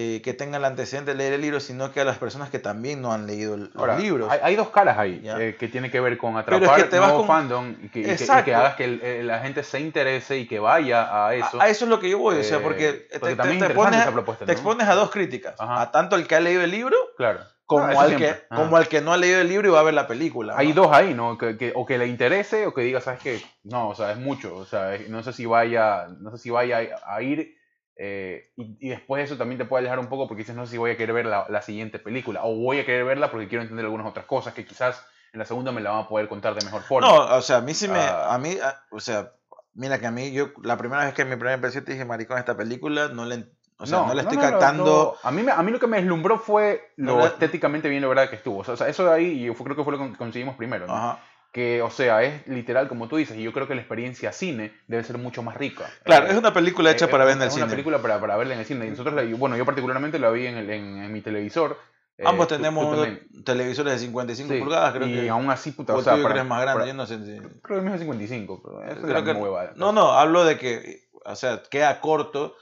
[0.00, 2.60] Eh, que tenga el antecedente de leer el libro, sino que a las personas que
[2.60, 4.30] también no han leído el- los Ahora, libros.
[4.30, 6.96] Hay, hay dos caras ahí eh, que tiene que ver con Pero es atrapar que
[6.98, 8.54] nuevo con- fandom y que, y que- y que Exacto.
[8.56, 11.60] hagas que el- eh, la gente se interese y que vaya a eso.
[11.60, 14.86] A, a eso es lo que yo voy, o sea, porque, te, te- te expones
[14.88, 15.82] a dos críticas, Ajá.
[15.82, 17.40] a tanto el que ha leído el libro Claro.
[17.66, 18.40] como, eso al, que, Ajá.
[18.54, 20.54] como al que no ha leído el libro y va a ver la película.
[20.56, 21.36] Hay dos ahí, ¿no?
[21.38, 23.42] Que, que- o que le interese o que diga, ¿sabes qué?
[23.64, 24.54] No, o sea, es mucho.
[24.54, 27.57] O sea, no sé si vaya, no sé si vaya a, a ir.
[28.00, 30.72] Eh, y, y después eso también te puede alejar un poco porque dices, no sé
[30.72, 32.40] si voy a querer ver la, la siguiente película.
[32.44, 35.44] O voy a querer verla porque quiero entender algunas otras cosas que quizás en la
[35.44, 37.08] segunda me la van a poder contar de mejor forma.
[37.08, 37.98] No, o sea, a mí sí me.
[37.98, 38.32] Ah.
[38.34, 39.32] A mí, a- o sea,
[39.74, 42.38] mira que a mí, yo, la primera vez que mi primera impresión te dije, maricón,
[42.38, 43.46] esta película, no le,
[43.78, 45.16] o sea, no, le estoy no, no, captando.
[45.22, 48.58] A, mí, a mí lo que me deslumbró fue lo estéticamente bien lograda que estuvo.
[48.60, 50.86] O sea, eso de ahí yo creo que fue lo que conseguimos primero.
[50.86, 50.94] ¿no?
[50.94, 51.20] Ajá.
[51.52, 54.72] Que, o sea, es literal como tú dices, y yo creo que la experiencia cine
[54.86, 55.86] debe ser mucho más rica.
[56.04, 57.64] Claro, Eh, es una película hecha es- para es- ver en el es cine.
[57.64, 58.86] una película para, para verla en el cine.
[58.86, 61.78] Y nosotros, la- y bueno, yo particularmente la vi en, el- en, en mi televisor.
[62.18, 63.08] Eh, Ambos tú- tú tenemos
[63.44, 65.30] televisores de 55 Sí, pulgadas, creo y que.
[65.30, 67.06] aún así, puta, o o sea, para- creo que es más grande, para- yo no
[67.06, 70.12] sé creo que el mío es 55, pero eso es creo la que- no, no,
[70.12, 72.56] hablo de que, o sea, queda corto.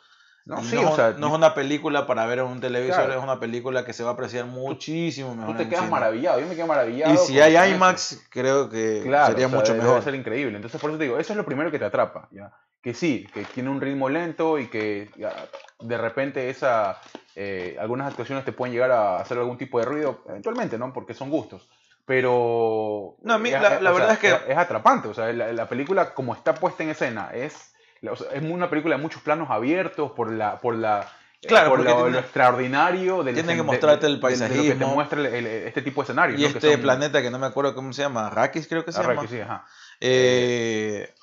[0.47, 3.05] No, No, sí, es o sea, no es una película para ver en un televisor,
[3.05, 3.19] Claro.
[3.19, 5.57] es una película que se va a apreciar muchísimo mejor.
[5.57, 6.39] tú te quedas maravillado.
[6.41, 7.13] Yo me quedo maravillado.
[7.13, 7.75] Y si hay con eso.
[7.75, 10.03] IMAX, creo que Claro, sería o sea, mucho debe mejor.
[10.03, 10.55] ser increíble.
[10.57, 12.29] Entonces, por eso te digo, eso es lo primero que te atrapa.
[12.31, 12.53] ¿ya?
[12.81, 15.33] Que sí, que tiene un ritmo lento y que ya,
[15.81, 17.01] de repente esa,
[17.35, 20.93] eh, algunas actuaciones te pueden llegar a hacer algún tipo de ruido, eventualmente, ¿no?
[20.93, 21.69] Porque son gustos.
[22.05, 23.17] Pero.
[23.23, 25.09] No, a mí es- la- la o sea, verdad es que- Es, es atrapante.
[25.09, 27.75] O sea, la, la película, como está puesta en escena, es,
[28.09, 30.61] o sea, es una película de muchos planos abiertos por la.
[30.61, 31.11] Por la
[31.43, 34.29] eh, Claro, por lo, tiene- lo extraordinario del tiene que mostrarte el de- de lo
[34.29, 34.87] que te paisajismo.
[34.95, 36.41] muestra el- el- este tipo de escenarios.
[36.41, 36.49] Y ¿no?
[36.53, 39.01] Que este son- planeta que no me acuerdo cómo se llama, Arrakis creo que se
[39.01, 39.67] Arrakis, llama, sí, ajá.
[40.01, 41.15] eh,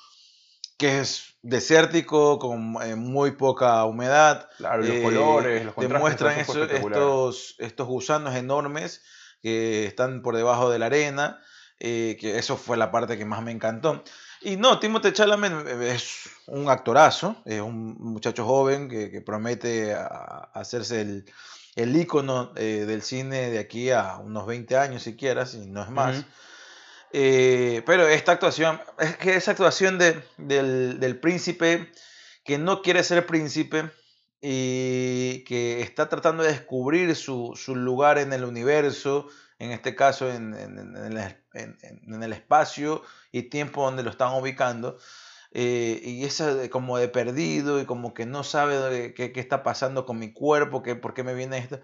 [0.78, 4.48] que es desértico, con eh, muy poca humedad.
[4.56, 9.02] Claro, los eh, colores, los Te muestran eso estos, estos gusanos enormes
[9.42, 11.40] que están por debajo de la arena,
[11.80, 14.02] eh, que eso fue la parte que más me encantó.
[14.44, 15.52] Y no, Timothée Chalamet
[15.82, 21.24] es un actorazo, es un muchacho joven que, que promete a- a hacerse el,
[21.76, 25.90] el ícono eh, del cine de aquí a unos 20 años siquiera, si no es
[25.90, 26.24] más.
[27.12, 31.90] Eh, pero esta actuación, es que esa actuación de, del, del príncipe
[32.44, 33.90] que no quiere ser príncipe
[34.46, 39.28] y que está tratando de descubrir su, su lugar en el universo,
[39.58, 43.02] en este caso en, en- en el, en- el espacio
[43.32, 44.98] y tiempo donde lo están ubicando.
[45.52, 50.04] eh, y esa como de perdido y como que no sabe qué, qué está pasando
[50.06, 51.80] con mi cuerpo, que, por qué me viene esto.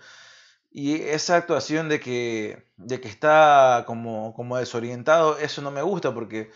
[0.73, 6.15] Y esa actuación de que, de que está como, como desorientado, eso no me gusta
[6.15, 6.51] porque,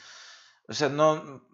[0.68, 1.46] o sea, no...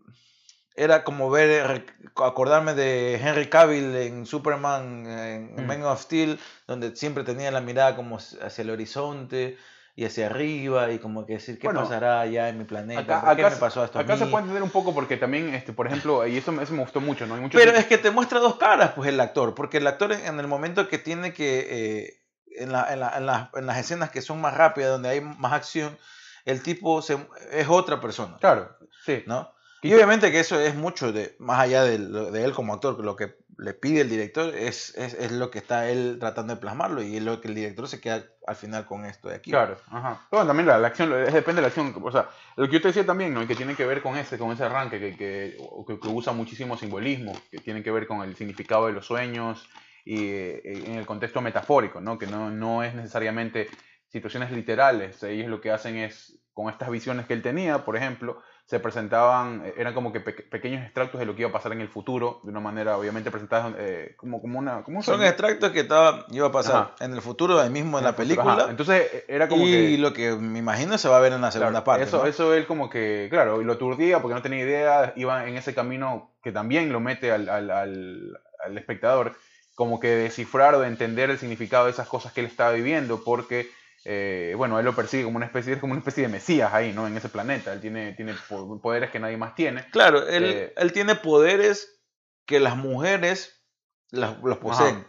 [0.77, 5.67] Era como ver, rec- acordarme de Henry Cavill en Superman, en Mm.
[5.67, 9.59] Man of Steel, donde siempre tenía la mirada como hacia el horizonte
[9.97, 13.01] y hacia arriba y como que decir, ¿qué Bueno, pasará allá en mi planeta?
[13.01, 14.31] Acá, ¿Por qué acá me se- pasó esto a acá se mí?".
[14.31, 17.01] puede entender un poco porque también, este, por ejemplo, y eso, me- eso me gustó
[17.01, 17.35] mucho, ¿no?
[17.35, 20.13] Hay muchos Pero es que te muestra dos caras, pues el actor, porque el actor
[20.13, 21.67] en el momento que tiene que,
[22.07, 22.23] eh,
[22.59, 25.21] en, la- en la- en la- en las escenas que son más rápidas, donde hay
[25.21, 25.99] más acción,
[26.45, 27.19] el tipo se-
[27.51, 29.25] es otra persona, Claro, sí.
[29.27, 29.53] ¿no?
[29.83, 33.17] Y obviamente que eso es mucho de, más allá de, de él como actor, lo
[33.17, 37.03] que le pide el director es, es, es lo que está él tratando de plasmarlo
[37.03, 39.51] y es lo que el director se queda al final con esto de aquí.
[39.51, 40.27] Claro, ajá.
[40.31, 41.95] Bueno, también la, la acción, es- depende de la acción.
[42.03, 43.43] O sea, lo que yo te decía también, ¿no?
[43.43, 46.33] Y que tiene que ver con ese, con ese arranque, que, que, que- que usa
[46.33, 49.69] muchísimo simbolismo, que tiene que ver con el significado de los sueños
[50.05, 52.19] y eh, en el contexto metafórico, ¿no?
[52.19, 53.75] Que no, no es necesariamente
[54.09, 55.23] situaciones literales.
[55.23, 59.65] Ellos lo que hacen es, con estas visiones que él tenía, por ejemplo, se presentaban,
[59.67, 62.39] eh, eran como que pequeños extractos de lo que iba a pasar en el futuro,
[62.45, 64.85] de una manera obviamente presentada eh, como, como una...
[64.85, 68.15] Como Son extractos que estaba, iba a pasar en el futuro, ahí mismo en, la
[68.15, 68.69] película.
[68.71, 71.51] Entonces e, era como y lo que me imagino se va a ver en la
[71.51, 72.05] segunda parte.
[72.05, 75.75] Eso, eso él como que, claro, lo aturdía porque no tenía idea, iba en ese
[75.75, 79.35] camino que también lo mete al, al, al, al espectador,
[79.75, 83.25] como que descifrar o de entender el significado de esas cosas que él estaba viviendo,
[83.25, 83.69] porque
[84.05, 87.07] eh, bueno, él lo persigue como una especie, como una especie de mesías ahí, ¿no?
[87.07, 87.73] En ese planeta.
[87.73, 88.35] Él tiene, tiene
[88.83, 89.89] poderes que nadie más tiene.
[89.91, 92.01] Claro, él, eh, él tiene poderes
[92.47, 93.63] que las mujeres
[94.11, 95.07] los poseen.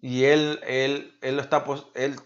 [0.00, 1.64] Y él, él, él lo está,
[1.94, 2.16] él,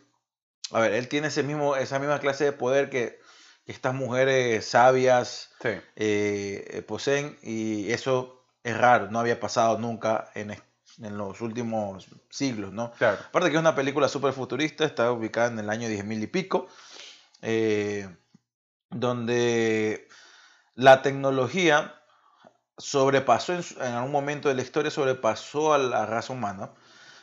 [0.71, 3.23] a ver, él tiene ese mismo, esa misma clase de poder que,
[3.67, 5.51] estas mujeres sabias
[5.97, 10.55] eh, poseen y eso es raro, no había pasado nunca en,
[11.03, 12.93] en los últimos siglos, ¿no?
[12.93, 13.19] Claro.
[13.29, 16.69] Aparte que es una película súper futurista, está ubicada en el año 10.000 y pico,
[17.43, 18.09] eh,
[18.91, 20.09] donde
[20.75, 21.95] la tecnología
[22.79, 26.71] sobrepasó en, algún momento de la historia, sobrepasó a la raza humana,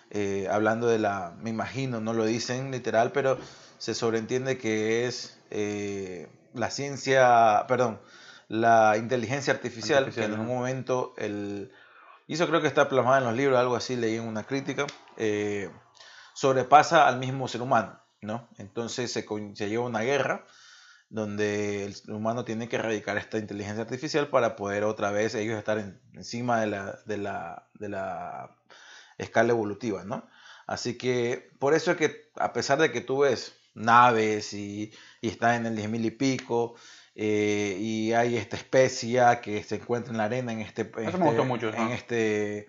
[0.10, 3.38] eh, hablando de la, me imagino, no lo dicen literal, pero
[3.78, 8.00] se sobreentiende que es eh, la ciencia, perdón,
[8.48, 11.72] la inteligencia artificial, que en algún momento el
[12.32, 14.88] y eso creo que está plasmado en los libros, algo así leí en una crítica,
[15.17, 15.70] eh,
[16.34, 18.48] sobrepasa al mismo ser humano, ¿no?
[18.58, 20.46] Entonces se, se lleva una guerra
[21.10, 25.78] donde el humano tiene que erradicar esta inteligencia artificial para poder otra vez ellos estar
[26.13, 28.56] encima de la, de, la, de la
[29.17, 30.26] escala evolutiva, ¿no?
[30.67, 35.28] Así que por eso es que a pesar de que tú ves naves y, y
[35.28, 36.76] estás en el 10.000 y pico,
[37.24, 41.94] eh, y hay esta especie que se encuentra en la arena en este, en este,
[41.94, 42.68] este,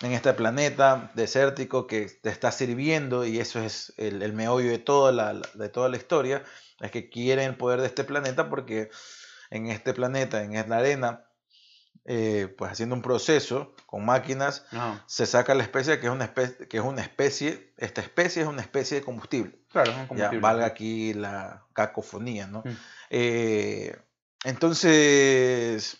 [0.00, 4.78] en este planeta desértico que te está sirviendo y eso es el, el meollo de
[4.78, 6.42] toda, la, de toda la historia,
[6.80, 8.90] es que quieren el poder de este planeta porque
[9.50, 11.24] en este planeta, en la arena,
[12.06, 14.64] eh, pues haciendo un proceso con máquinas,
[15.06, 18.48] se saca la especie que es una especie, que es una especie, esta especie es
[18.48, 19.60] una especie de combustible.
[19.70, 22.62] Claro, Ya, valga aquí la cacofonía, ¿no?
[22.64, 22.76] Mm.
[23.10, 23.96] Eh,
[24.44, 25.98] entonces,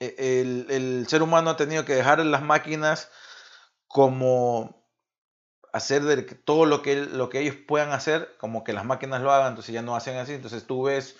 [0.00, 3.10] e, el, el, ser humano ha tenido que dejar las máquinas
[3.86, 4.82] como
[5.72, 9.32] hacer de todo lo que, lo que ellos puedan hacer, como que las máquinas lo
[9.32, 11.16] hagan, entonces ya no hacen así, entonces tú ves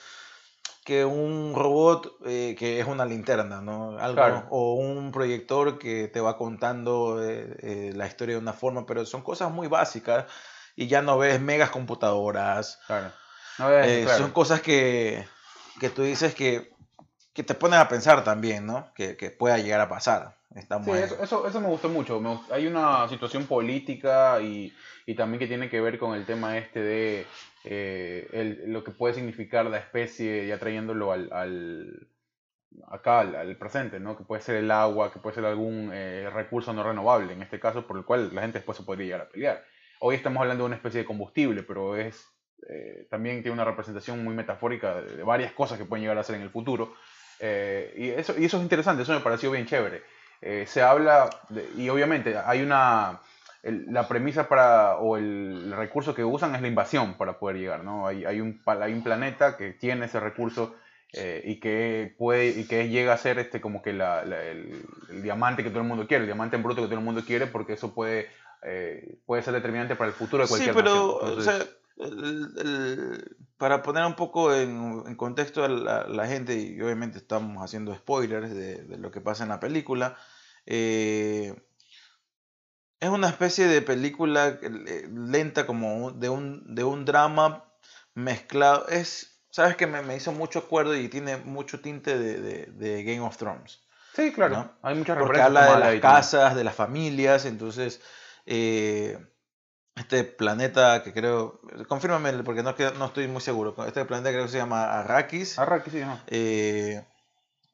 [0.85, 3.99] que un robot eh, que es una linterna, ¿no?
[3.99, 8.85] Algo, O un proyector que te va contando eh, eh, la historia de una forma,
[8.85, 10.27] pero son cosas muy básicas
[10.75, 12.81] y ya no ves megas computadoras.
[12.87, 13.13] Claro.
[13.57, 15.27] Son cosas que,
[15.81, 16.73] que tú dices que,
[17.33, 18.93] que, te ponen a pensar también, ¿no?
[18.95, 20.37] Que, que pueda llegar a pasar.
[20.55, 22.21] Está sí, eso, eso, me gustó mucho.
[22.51, 24.73] hay una situación política y,
[25.07, 27.27] y también que tiene que ver con el tema este de
[27.65, 32.09] eh, el, lo que puede significar la especie ya trayéndolo al, al
[32.89, 34.17] acá al, presente, ¿no?
[34.17, 37.61] que puede ser el agua, que puede ser algún eh, recurso no renovable, en este
[37.61, 39.65] caso, por el cual la gente después se podría llegar a pelear.
[40.01, 42.27] Hoy estamos hablando de una especie de combustible, pero es
[42.69, 46.37] eh, también tiene una representación muy metafórica de, varias cosas que pueden llegar a ser
[46.37, 46.95] en el futuro.
[47.41, 50.03] y, eso, y eso es interesante, eso me pareció bien chévere.
[50.67, 51.29] se habla,
[51.77, 53.21] y obviamente hay una
[53.63, 58.07] la premisa para, o el, recurso que usan es la invasión para poder llegar, ¿no?
[58.07, 60.75] Hay, hay, un, hay un planeta que tiene ese recurso
[61.13, 64.83] eh, y que puede y que llega a ser este como que la, el,
[65.23, 67.47] diamante que todo el mundo quiere, el diamante en bruto que todo el mundo quiere,
[67.47, 68.29] porque eso puede,
[68.63, 71.59] eh, puede ser determinante para el futuro de cualquier Sí, pero, o sea,
[73.57, 78.55] para poner un poco en, en contexto a la, gente, y obviamente estamos haciendo spoilers
[78.55, 80.17] de, de, lo que pasa en la película,
[80.67, 81.55] eh,
[83.03, 87.65] es una especie de película eh, lenta como de un, de un drama
[88.15, 88.87] mezclado.
[88.89, 93.81] Es, sabes que me, hizo mucho acuerdo y tiene mucho tinte de, Game of Thrones.
[94.15, 94.71] Sí, claro.
[94.83, 98.01] Hay muchas Porque habla de las casas, de las familias, entonces
[98.47, 99.19] eh,
[99.95, 104.51] este planeta que creo, confírmame porque no, no estoy muy seguro, este planeta creo que
[104.51, 105.59] se llama Arrakis.
[105.59, 107.05] Arrakis, sí, eh,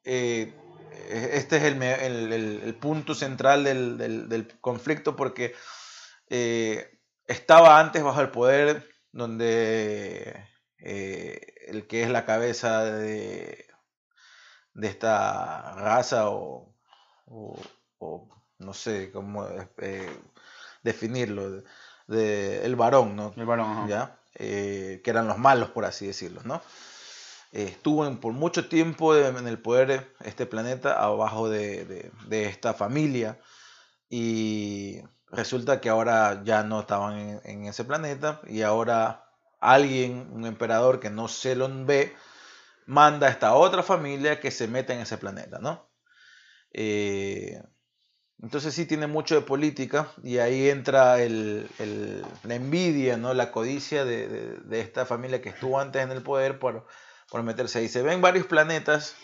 [0.04, 0.54] eh
[1.10, 5.54] este es el, punto central del, conflicto porque
[6.28, 10.44] eh, estaba antes bajo el poder donde
[10.78, 13.68] el que es la cabeza de,
[14.78, 16.74] de esta raza o,
[18.58, 19.46] no sé cómo
[20.82, 21.64] definirlo,
[22.08, 23.32] de, el varón, ¿no?
[23.36, 24.16] El varón, ¿Ya?
[24.34, 26.60] que eran los malos, por así decirlo, ¿no?
[27.52, 33.38] estuvo por mucho tiempo en el poder este planeta abajo de, esta familia
[34.10, 39.24] y resulta que ahora ya no estaban en, ese planeta y ahora
[39.60, 42.14] alguien, un emperador que no se lo ve,
[42.86, 45.88] manda a esta otra familia que se meta en ese planeta, ¿no?
[46.72, 47.62] Eh,
[48.42, 53.34] entonces sí tiene mucho de política y ahí entra el, el, la envidia, ¿no?
[53.34, 56.86] la codicia de, de, de, esta familia que estuvo antes en el poder por,
[57.30, 57.88] por meterse ahí.
[57.88, 59.16] Se ven varios planetas,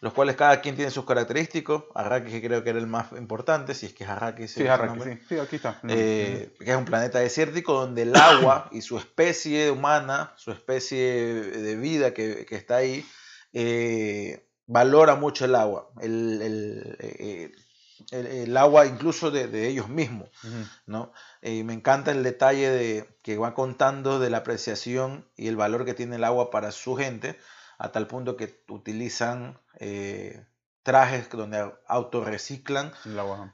[0.00, 1.82] los cuales cada quien tiene sus características.
[1.94, 4.52] Arrakis que creo que era el más importante, si es que es Arrakis.
[4.52, 5.18] Sí, Arrakis, sí.
[5.28, 5.80] sí, aquí está.
[5.88, 10.98] Eh, que es un planeta desértico donde el agua y su especie humana, su especie
[10.98, 13.06] de vida que, que está ahí,
[13.52, 15.88] eh, valora mucho el agua.
[16.00, 17.52] El, el, eh,
[18.10, 20.70] el, el, agua incluso de, de ellos mismos, uh -huh.
[20.86, 21.12] ¿no?
[21.42, 25.84] Eh, me encanta el detalle de que va contando de la apreciación y el valor
[25.84, 27.38] que tiene el agua para su gente,
[27.78, 30.44] a tal punto que utilizan eh,
[30.82, 32.92] trajes donde autorreciclan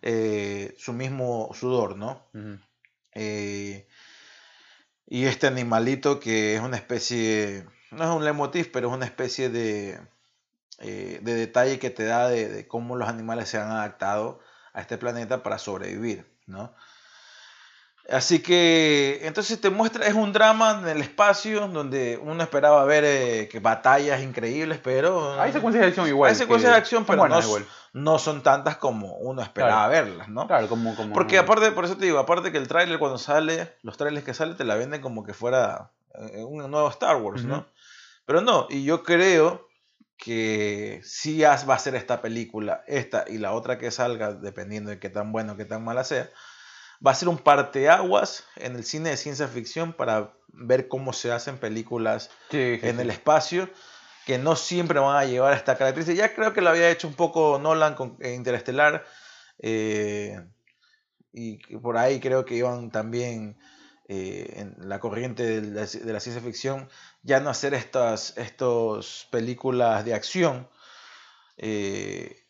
[0.03, 2.29] eh, su mismo sudor, ¿no?
[2.35, 3.87] Uh -huh.
[5.07, 9.49] y este animalito que es una especie, no es un lemotif, pero es una especie
[9.51, 9.99] de,
[10.79, 14.41] eh, de detalle que te da de, de, cómo los animales se han adaptado
[14.73, 16.75] a este planeta para sobrevivir, ¿no?
[18.11, 23.05] Así que, entonces te muestra, es un drama en el espacio donde uno esperaba ver
[23.05, 25.41] eh, que batallas increíbles, pero...
[25.41, 26.31] Hay secuencias de acción igual.
[26.31, 27.41] Hay secuencias de acción, pero no,
[27.93, 30.07] no, son tantas como uno esperaba claro.
[30.07, 30.49] verlas, ¿no?
[30.49, 30.97] Claro, como...
[30.97, 34.27] como Porque aparte, por eso te digo, aparte que el tráiler cuando sale, los trailers
[34.27, 37.49] que salen te la venden como que fuera eh, un nuevo Star Wars, uh -huh.
[37.49, 37.67] ¿no?
[38.27, 39.69] Pero no, y yo creo
[40.17, 44.99] que sí va a ser esta película, esta y la otra que salga, dependiendo de
[44.99, 46.31] qué tan bueno o qué tan mala sea,
[47.05, 51.33] va a ser un parteaguas en el cine de ciencia ficción para ver cómo se
[51.33, 53.03] hacen películas sí, en sí.
[53.03, 53.69] el espacio,
[54.27, 56.17] que no siempre van a llevar a esta característica.
[56.17, 59.05] Ya creo que lo había hecho un poco Nolan con Interestelar,
[59.59, 60.41] eh,
[61.33, 63.59] y por ahí creo que iban también
[64.15, 66.87] eh, en la corriente de la, de la, ciencia ficción,
[67.23, 70.69] ya no hacer estas estos películas de acción
[71.57, 72.45] eh,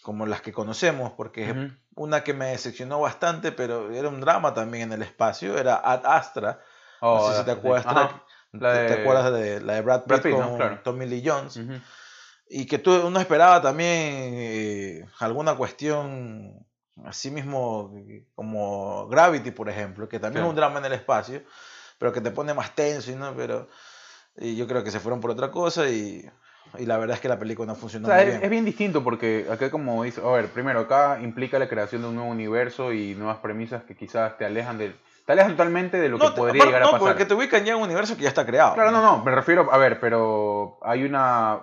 [0.00, 1.78] como las que conocemos, porque uh -huh.
[1.96, 6.06] una que me decepcionó bastante, pero era un drama también en el espacio, era Ad
[6.06, 6.60] Astra.
[7.00, 8.12] Oh, no sé si te acuerdas,
[8.52, 10.80] de, ¿te acuerdas de la de Brad Pitt, Brad Pitt con no, claro.
[10.84, 11.56] Tommy Lee Jones.
[11.56, 11.82] Uh -huh.
[12.48, 16.64] Y que tú, uno esperaba también eh, alguna cuestión
[17.04, 17.94] así mismo
[18.34, 21.42] como Gravity, por ejemplo, que también es un drama en el espacio,
[21.98, 23.68] pero que te pone más tenso y no, pero
[24.36, 26.28] y yo creo que se fueron por otra cosa y,
[26.78, 28.44] y la verdad es que la película no funcionó o sea, muy es, bien.
[28.44, 32.08] Es bien distinto porque acá como dice, a ver, primero acá implica la creación de
[32.08, 34.94] un nuevo universo y nuevas premisas que quizás te alejan de
[35.26, 37.00] te alejan totalmente de lo no, que podría llegar no, a pasar.
[37.00, 38.74] No, porque te ubican ya en un universo que ya está creado.
[38.74, 41.60] Claro, no, no, me refiero, a ver, pero hay una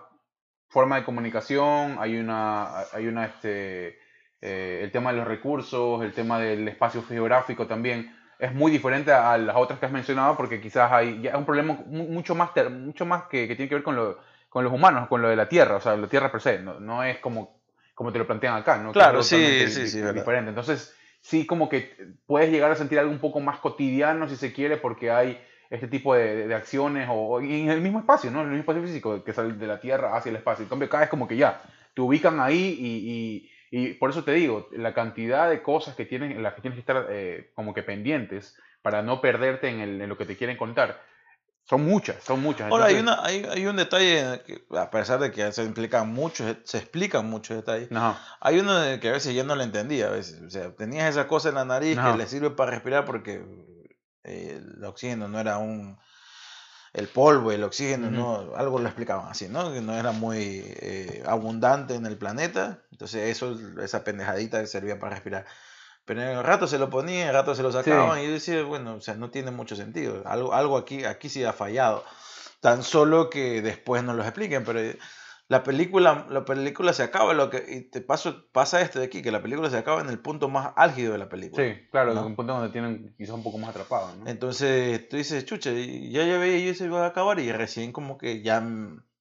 [0.69, 3.99] forma de comunicación, hay una, hay una, este,
[4.41, 9.12] eh, el tema de los recursos, el tema del espacio geográfico también es muy diferente
[9.12, 12.52] a las otras que has mencionado porque quizás hay ya es un problema mucho más
[12.71, 14.17] mucho más que, que tiene que ver con, lo,
[14.49, 16.80] con los humanos, con lo de la Tierra, o sea, la Tierra per se, no,
[16.80, 17.60] no es como,
[17.93, 18.91] como te lo plantean acá, ¿no?
[18.91, 20.49] Claro, sí, sí, sí, diferente.
[20.49, 24.54] Entonces, sí como que puedes llegar a sentir algo un poco más cotidiano si se
[24.54, 28.39] quiere porque hay este tipo de, de acciones o, en el mismo espacio, ¿no?
[28.39, 30.63] En el mismo espacio físico que sale de la Tierra hacia el espacio.
[30.63, 31.62] En cambio, acá es como que ya,
[31.93, 36.05] te ubican ahí y, y y por eso te digo, la cantidad de cosas que
[36.05, 39.79] tienen, en las que tienes que estar eh, como que pendientes para no perderte en,
[39.79, 41.01] el, en, lo que te quieren contar,
[41.69, 42.71] son muchas, son muchas.
[42.71, 46.12] Ahora, Entonces, hay, una, hay, hay, un detalle, que, a pesar de que se implican
[46.12, 48.17] muchos, se explican muchos detalles, no.
[48.39, 51.27] hay uno que a veces yo no lo entendía, a veces, o sea, tenías esa
[51.27, 52.12] cosa en la nariz no.
[52.12, 53.43] que le sirve para respirar porque
[54.23, 55.99] eh, el oxígeno no era un
[56.93, 58.47] el polvo, el oxígeno, uh -huh.
[58.49, 58.56] ¿no?
[58.56, 59.71] algo lo explicaban así, ¿no?
[59.71, 65.15] Que no era muy eh, abundante en el planeta, entonces eso, esa pendejadita servía para
[65.15, 65.45] respirar.
[66.06, 68.23] Pero en el rato se lo ponían, el rato se lo sacaban sí.
[68.23, 71.43] y yo decía, bueno, o sea, no tiene mucho sentido, algo, algo aquí, aquí sí
[71.43, 72.04] ha fallado.
[72.62, 74.82] Tan solo que después nos lo expliquen, pero
[75.49, 79.23] la película, la película se acaba, lo que, y te paso, pasa esto de aquí,
[79.23, 81.63] que la película se acaba en el punto más álgido de la película.
[81.63, 82.21] Sí, claro, ¿no?
[82.21, 84.27] en un punto donde tienen quizás un poco más atrapado, ¿no?
[84.29, 88.19] Entonces tú dices, chucha, ya ya veía yo se iba a acabar y recién como
[88.19, 88.63] que ya,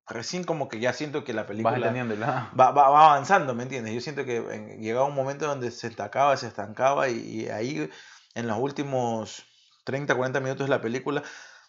[0.07, 3.95] recién como que ya siento que la película va, va, va, avanzando, ¿me entiendes?
[3.95, 7.89] Yo siento que llegaba un momento donde se estancaba, se estancaba y, y ahí
[8.35, 9.47] en los últimos
[9.85, 11.23] 30, 40 minutos de la película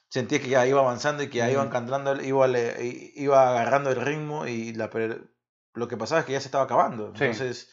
[0.10, 4.02] sentía que ya iba avanzando y que ya iban cantando, iba, le, iba agarrando el
[4.02, 4.90] ritmo y la,
[5.74, 7.14] lo que pasaba es que ya se estaba acabando.
[7.16, 7.26] Sí.
[7.26, 7.70] Entonces,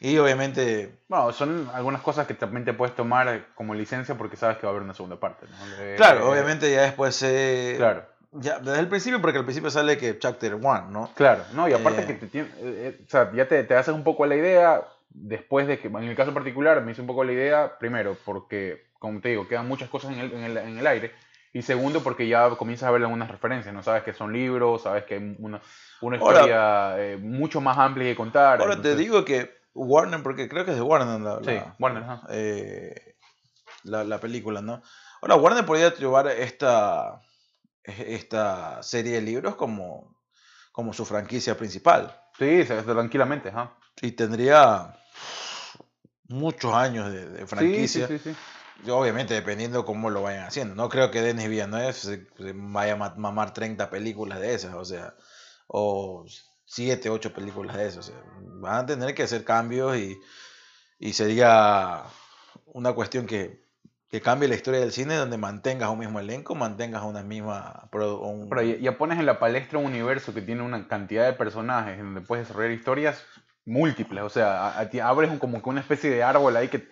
[0.00, 1.04] y obviamente...
[1.08, 4.70] Bueno, son algunas cosas que también te puedes tomar como licencia porque sabes que va
[4.70, 5.46] a haber una segunda parte.
[5.46, 5.96] ¿no?
[5.96, 7.22] Claro, eh, obviamente ya después...
[7.22, 8.12] Eh, claro.
[8.32, 11.10] Ya, desde el principio, porque al principio sale que Chapter 1, ¿no?
[11.14, 13.94] Claro, no, y aparte eh, que te tiene, eh, o sea, ya te, te haces
[13.94, 17.24] un poco la idea, después de que, en el caso particular, me hice un poco
[17.24, 20.78] la idea, primero, porque, como te digo, quedan muchas cosas en el, en el, en
[20.78, 21.12] el aire,
[21.54, 23.82] Y segundo, porque ya comienzas a ver algunas referencias, ¿no?
[23.82, 25.60] Sabes que son libros, sabes que hay una,
[26.00, 28.60] una historia eh, mucho más amplia que contar.
[28.60, 33.16] Ahora te digo que Warner, porque creo que es de Warner la, sí, Warner, eh,
[33.84, 34.82] la, la, película, ¿no?
[35.20, 37.20] Ahora, Warner podría llevar esta,
[37.84, 40.16] esta serie de libros como,
[40.72, 42.18] como su franquicia principal.
[42.38, 43.76] Sí, tranquilamente, ajá.
[44.00, 44.96] Y tendría
[46.28, 48.08] muchos años de, franquicia.
[48.08, 48.34] Sí, sí,
[48.84, 50.74] sí, Obviamente, dependiendo cómo lo vayan haciendo.
[50.74, 55.14] No creo que Denis Villeneuve se, vaya a mamar 30 películas de esas, o sea,
[55.66, 56.24] o
[56.66, 58.12] 7, 8 películas de esas.
[58.60, 60.18] van a tener que hacer cambios y,
[60.98, 62.02] y sería
[62.66, 63.62] una cuestión que
[64.12, 67.88] que cambie la historia del cine donde mantengas un mismo elenco, mantengas una misma...
[67.90, 72.20] Pero ya, pones en la palestra un universo que tiene una cantidad de personajes donde
[72.20, 73.24] puedes desarrollar historias
[73.64, 76.86] múltiples, o sea, abres como que una especie de árbol ahí que,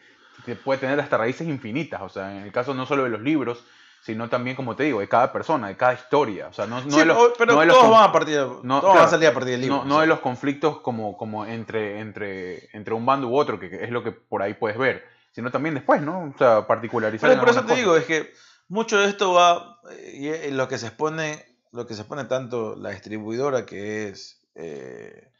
[0.64, 3.64] puede tener hasta raíces infinitas, o sea, en el caso no solo de los libros,
[4.02, 6.48] sino también, como te digo, de cada persona, de cada historia.
[6.48, 9.28] O sea, no, no de los, pero todos van a partir no, van a salir
[9.28, 9.84] a partir del libro.
[9.84, 13.90] No, de los conflictos como, como entre, entre, entre un bando u otro, que es
[13.90, 16.32] lo que por ahí puedes ver sino también después, ¿no?
[16.34, 17.30] O sea, particularizar.
[17.30, 18.32] Pero por eso te digo, es que
[18.68, 22.76] mucho de esto va, eh, y lo que se expone, lo que se expone tanto
[22.76, 25.30] la distribuidora que es eh,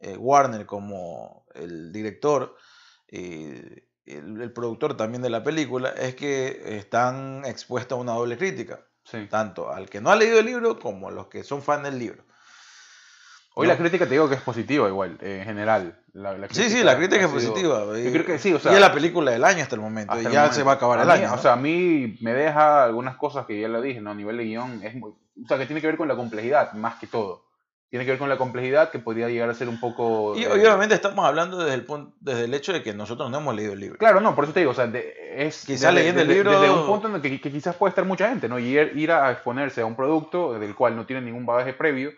[0.00, 2.56] eh, Warner como el director
[3.10, 3.52] y
[4.12, 8.80] el, productor también de la película, es que están expuestos a una doble crítica.
[9.28, 11.98] Tanto al que no ha leído el libro como a los que son fans del
[11.98, 12.22] libro.
[13.54, 16.00] Hoy la crítica te digo que es positiva igual, en general.
[16.50, 17.98] sí, sí, la crítica es positiva.
[17.98, 20.18] y, creo que sí, o sea, y es la película del año hasta el momento.
[20.20, 21.34] y ya se va a acabar el año.
[21.34, 24.12] O sea, a mí me deja algunas cosas que ya lo dije, ¿no?
[24.12, 26.72] A nivel de guion, es muy, o sea, que tiene que ver con la complejidad,
[26.74, 27.49] más que todo.
[27.90, 30.36] Tiene que ver con la complejidad que podría llegar a ser un poco...
[30.36, 33.54] Y obviamente estamos hablando desde el, punto, desde el hecho de que nosotros no hemos
[33.54, 33.98] leído el libro.
[33.98, 35.64] Claro, no, por eso te digo, o sea, es...
[35.66, 36.52] Quizás leyendo el libro...
[36.52, 38.60] Desde un punto en el que, que, quizás puede estar mucha gente, ¿no?
[38.60, 42.12] Y ir, ir a exponerse a un producto del cual no tiene ningún bagaje previo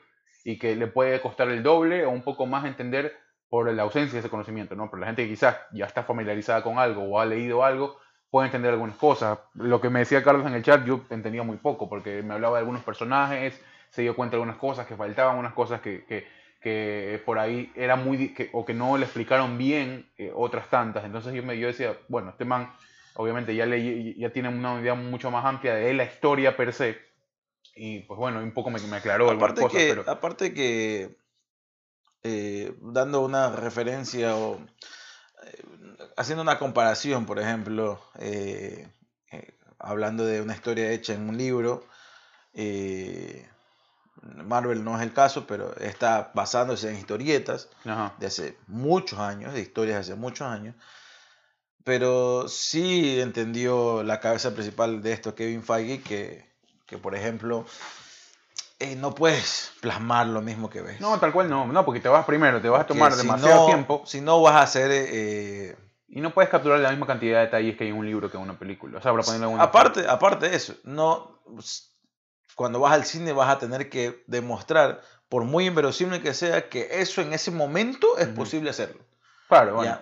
[0.45, 3.17] y que le puede costar el doble o un poco más entender
[3.49, 4.91] por la ausencia de ese conocimiento, ¿no?
[4.91, 7.99] Pero la gente que quizás ya está familiarizada con algo o ha leído algo
[8.31, 9.39] puede entender algunas cosas.
[9.55, 12.57] Lo que me decía Carlos en el chat yo entendía muy poco porque me hablaba
[12.57, 13.63] de algunos personajes,
[13.93, 16.27] se dio cuenta de algunas cosas que faltaban, unas cosas que, que,
[16.61, 21.05] que por ahí era muy o que no le explicaron bien eh, otras tantas.
[21.05, 22.73] Entonces yo me yo decía, bueno, este man
[23.15, 26.99] obviamente ya leí, ya tiene una idea mucho más amplia de la historia per se
[27.75, 31.17] y pues bueno, un poco me, me aclaró aparte cosas, que, Aparte que,
[32.23, 34.59] eh, dando una referencia o
[35.45, 35.63] eh,
[36.17, 38.89] haciendo una comparación, por ejemplo, eh,
[39.79, 41.87] hablando de una historia hecha en un libro,
[44.23, 47.69] Marvel no es el caso, pero está basándose en historietas
[48.19, 50.75] de hace muchos años, de historias de hace muchos años.
[51.85, 56.53] Pero sí entendió la cabeza principal de esto, Kevin Feige, que
[56.93, 57.65] que por ejemplo
[58.79, 61.01] eh, no puedes plasmar lo mismo que ves.
[61.01, 64.03] No, tal cual no, no, porque te vas primero, te vas a tomar demasiado tiempo.
[64.05, 64.91] Si no vas a hacer...
[64.93, 65.77] Eh,
[66.09, 68.37] y no puedes capturar la misma cantidad de detalles que hay en un libro que
[68.37, 68.99] en una película.
[68.99, 71.39] O sea, para ponerle aparte, aparte de eso, no,
[72.55, 77.01] cuando vas al cine vas a tener que demostrar, por muy inverosímil que sea, que
[77.01, 79.05] eso en ese momento es posible hacerlo.
[79.49, 79.99] Claro, bueno.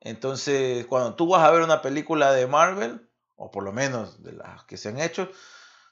[0.00, 4.32] Entonces, cuando tú vas a ver una película de Marvel, o por lo menos de
[4.32, 5.30] las que se han hecho,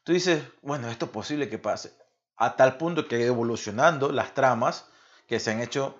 [0.02, 1.92] tú dices, bueno, esto es posible que pase.
[2.36, 4.86] A tal punto que evolucionando las tramas
[5.26, 5.98] que se han hecho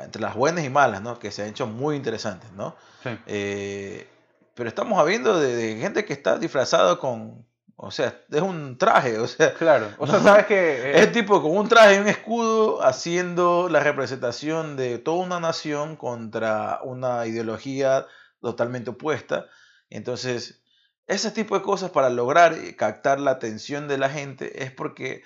[0.00, 1.18] entre las buenas y malas, ¿no?
[1.18, 2.76] Que se han hecho muy interesantes, ¿no?
[3.02, 3.10] Sí.
[3.26, 4.08] Eh,
[4.54, 7.46] pero estamos hablando de, gente que está disfrazado con,
[7.76, 9.52] o sea, es un traje, o sea.
[9.54, 10.98] Claro, o sea, sabes que.
[10.98, 15.96] Es tipo con un traje y un escudo haciendo la representación de toda una nación
[15.96, 18.06] contra una ideología
[18.40, 19.46] totalmente opuesta.
[19.90, 20.62] Entonces,
[21.06, 25.22] ese tipo de cosas para lograr captar la atención de la gente es porque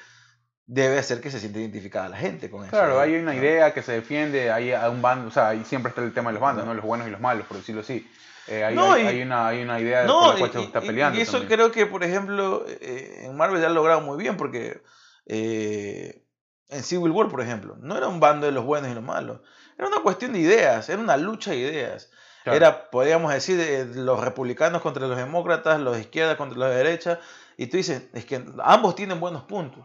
[0.66, 2.70] debe hacer que se sienta identificada la gente con eso.
[2.70, 6.03] Claro, hay una idea que se defiende, hay un bando, o sea, ahí siempre está
[6.03, 6.74] el tema de los bandos, ¿no?
[6.74, 8.09] Los buenos y los malos, por decirlo así.
[8.51, 11.16] Eh, hay, hay, una, hay, una, idea de por la cual se está peleando.
[11.16, 14.82] Y eso creo que, por ejemplo, eh, en Marvel ya ha logrado muy bien, porque
[15.26, 16.24] eh,
[16.68, 19.40] en Civil War, por ejemplo, no era un bando de los buenos y los malos.
[19.78, 22.11] Era una cuestión de ideas, era una lucha de ideas.
[22.44, 26.74] Era, podríamos decir, eh, los republicanos contra los demócratas, los de izquierda contra los de
[26.74, 27.20] derecha.
[27.57, 29.84] Y tú dices, es que ambos tienen buenos puntos.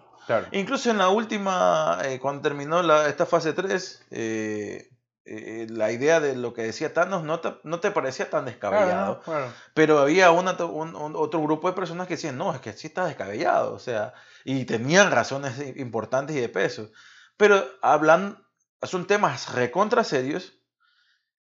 [0.54, 4.08] Incluso en la última, cuando terminó la, esta fase 3,
[5.26, 9.22] eh, la idea de lo que decía Thanos no te, no te parecía tan descabellado.
[9.74, 13.74] Pero había una, otro grupo de personas que decían, no, es que sí está descabellado.
[13.74, 14.14] O sea,
[14.44, 16.92] y tenían razones importantes y de peso.
[17.38, 18.46] Pero hablan,
[18.84, 20.54] son temas recontra serios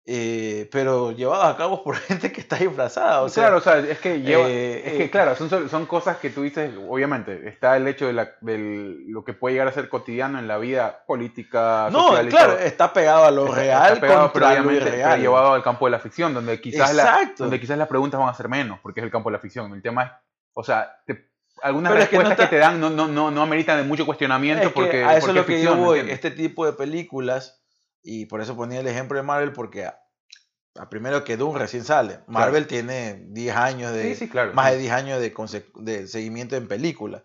[0.09, 3.23] eh, pero llevados a cabo por gente que está disfrazada.
[3.23, 5.87] O sea, claro, o sea, es que, lleva, eh, es que eh, claro, son, son
[5.87, 9.67] cosas que tú dices, obviamente, está el hecho de, la, de lo que puede llegar
[9.69, 12.63] a ser cotidiano en la vida política, no, social claro, todo.
[12.65, 15.63] está pegado a lo Está- real está pegado, pero contra lo obviamente pero llevado al
[15.65, 18.79] campo de la ficción, donde quizás, la, donde quizás las preguntas van a ser menos,
[18.83, 19.73] porque es el campo de la ficción.
[19.75, 20.11] El tema es,
[20.55, 21.31] o sea, te-
[21.63, 23.85] algunas Pero es que no respuestas que, te dan no, no, no, no ameritan de
[23.85, 26.01] mucho cuestionamiento Es que porque, a eso es lo que ficción, yo voy.
[26.11, 27.56] Este tipo de películas,
[28.07, 29.99] y por eso ponía el ejemplo de Marvel, porque a,
[30.79, 32.21] a primero que Doom recién sale.
[32.27, 34.53] Marvel tiene 10 años de, Sí, sí, claro.
[34.55, 35.35] más de 10 años de,
[35.77, 37.23] de seguimiento en películas.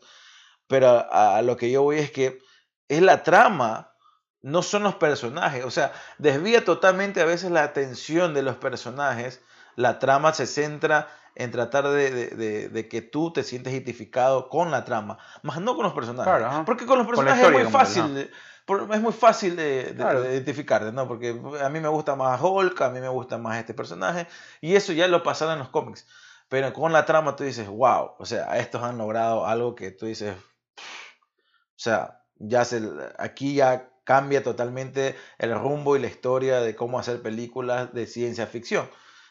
[0.68, 2.40] Pero a, a lo que yo voy es que
[2.88, 3.94] es la trama,
[4.42, 5.64] no son los personajes.
[5.66, 9.42] O sea, desvía totalmente a veces la atención de los personajes.
[9.76, 14.50] La trama se centra en tratar de, de- de- de que tú te sientes identificado
[14.50, 16.34] con la trama, más no con los personajes.
[16.34, 16.66] Claro.
[16.66, 18.32] Porque con los Con personajes es muy tal, fácil.
[18.68, 20.22] Es muy fácil de, Claro.
[20.22, 21.08] de identificarte, ¿no?
[21.08, 24.28] Porque a mí me gusta más Hulk, a mí me gusta más este personaje,
[24.62, 26.08] y eso ya lo pasaron en los cómics.
[26.50, 30.06] Pero con la trama tú dices, wow, o sea, estos han logrado algo que tú
[30.06, 32.82] dices, o sea, ya se,
[33.18, 38.48] aquí ya cambia totalmente el rumbo y la historia de cómo hacer películas de ciencia
[38.48, 38.90] ficción,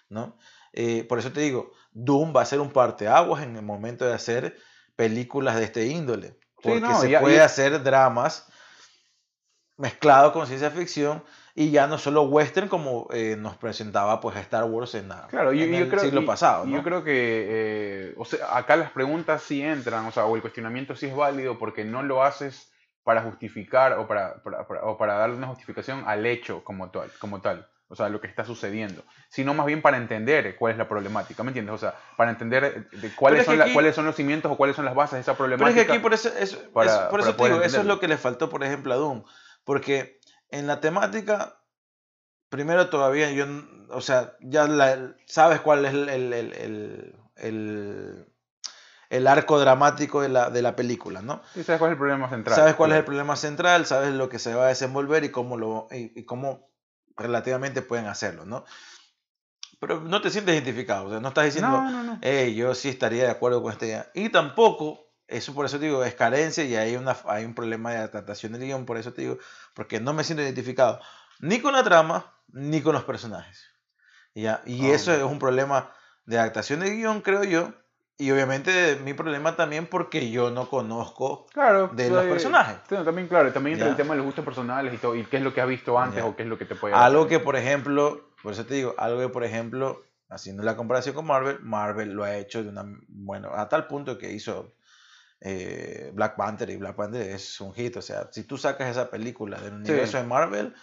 [0.08, 0.36] ¿no?
[0.72, 4.14] Eh, por eso te digo, Doom va a ser un parteaguas en el momento de
[4.14, 4.56] hacer
[4.96, 8.46] películas de este índole, porque no, se ya- puede hacer dramas
[9.80, 11.22] mezclado con ciencia ficción
[11.54, 15.52] y ya no solo western como eh, nos presentaba pues Star Wars en, la- Claro,
[15.52, 16.76] yo, en yo el creo, siglo pasado, ¿no?
[16.76, 17.12] Yo creo que,
[17.50, 21.16] eh, o sea, acá las preguntas sí entran, o sea, o el cuestionamiento sí es
[21.16, 22.72] válido porque no lo haces
[23.02, 27.10] para justificar o para, para- para- o para darle una justificación al hecho como tal,
[27.18, 30.78] como tal, o sea, lo que está sucediendo, sino más bien para entender cuál es
[30.78, 31.74] la problemática, ¿me entiendes?
[31.74, 34.56] O sea, para entender de cuáles, es son la- aquí- cuáles son los cimientos o
[34.56, 35.86] cuáles son las bases de esa Pero es problemática.
[35.86, 37.94] que aquí por eso, eso- para- eso- por eso te digo, eso es entenderlo.
[37.94, 39.24] lo que le faltó, por ejemplo, a Doom.
[39.70, 40.18] Porque
[40.48, 41.62] en la temática,
[42.48, 43.46] primero todavía yo,
[43.90, 46.32] o sea, ya la- sabes cuál es el, el,
[47.36, 48.26] el-
[49.10, 51.40] el- arco dramático de la, de la película, ¿no?
[51.54, 52.56] Sí, ¿Sabes cuál es el problema central?
[52.56, 55.56] Sabes cuál es el problema central, sabes lo que se va a desenvolver y cómo,
[55.56, 56.68] lo, y, y cómo
[57.16, 58.64] relativamente pueden hacerlo, ¿no?
[59.78, 62.18] Pero no te sientes identificado, o sea, no estás diciendo, No, no, no.
[62.22, 64.10] "Ey, yo sí estaría de acuerdo con esta idea.
[64.14, 67.90] Y tampoco, eso por eso te digo, es carencia y hay, una, hay un problema
[67.92, 69.38] de adaptación del guion, por eso te digo,
[69.74, 71.00] porque no me siento identificado
[71.40, 73.70] ni con la trama ni con los personajes.
[74.34, 74.62] ¿ya?
[74.66, 75.18] Y Ah, eso ok.
[75.18, 75.90] es un problema
[76.26, 77.72] de adaptación de guion, creo yo.
[78.18, 82.76] Y obviamente mi problema también porque yo no conozco Claro, de los eh, personajes.
[82.86, 85.42] también, claro, también entra el tema de los gustos personales y todo, y qué es
[85.42, 86.26] lo que has visto antes Ya.
[86.28, 86.94] o qué es lo que te puede...
[86.94, 91.14] Algo que, por ejemplo, por eso te digo, algo que, por ejemplo, haciendo la comparación
[91.14, 94.74] con Marvel, Marvel lo ha hecho de una, bueno, a tal punto que hizo
[95.40, 99.10] eh, Black Panther y Black Panther es un hit, o sea, si tú sacas esa
[99.10, 100.74] película del universo de Marvel,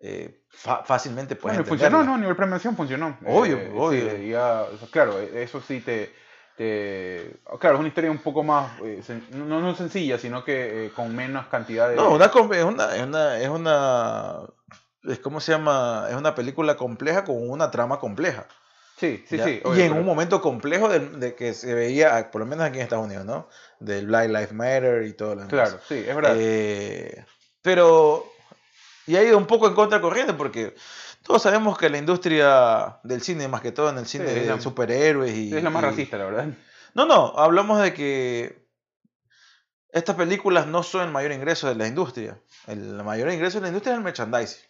[0.00, 2.02] eh, fácilmente puedes Bueno, funcionó.
[2.04, 2.14] ¿no?
[2.14, 3.18] A nivel prevención funcionó.
[3.26, 4.10] Obvio, Eh, obvio.
[4.16, 6.12] sí, ya, o sea, claro, eh, eso sí te,
[6.56, 8.70] te- Claro, es una historia un poco más...
[8.84, 11.96] eh, sen- no, no sencilla, sino que con menos cantidad de...
[11.96, 14.40] No, una, es una, es una, es una,
[15.04, 18.46] es como se llama, es una película compleja con una trama compleja.
[19.00, 19.44] Sí, sí, ¿ya?
[19.44, 19.50] sí.
[19.64, 22.76] y en pero- un momento complejo de, de que se veía, por lo menos aquí
[22.76, 23.48] en Estados Unidos, ¿no?
[23.78, 25.48] Del Black Lives Matter y todo lo demás.
[25.50, 26.34] Claro, sí, es verdad.
[26.38, 27.24] Eh,
[27.62, 28.26] pero,
[29.06, 30.74] y ha ido un poco en contra corriente porque
[31.22, 34.46] todos sabemos que la industria del cine, más que todo en el cine Sí, de
[34.46, 35.56] la- superhéroes y...
[35.56, 36.46] es la más y- racista, la verdad.
[36.94, 38.66] No, no, hablamos de que
[39.92, 42.38] estas películas no son el mayor ingreso de la industria.
[42.66, 44.60] El mayor ingreso de la industria es el merchandising.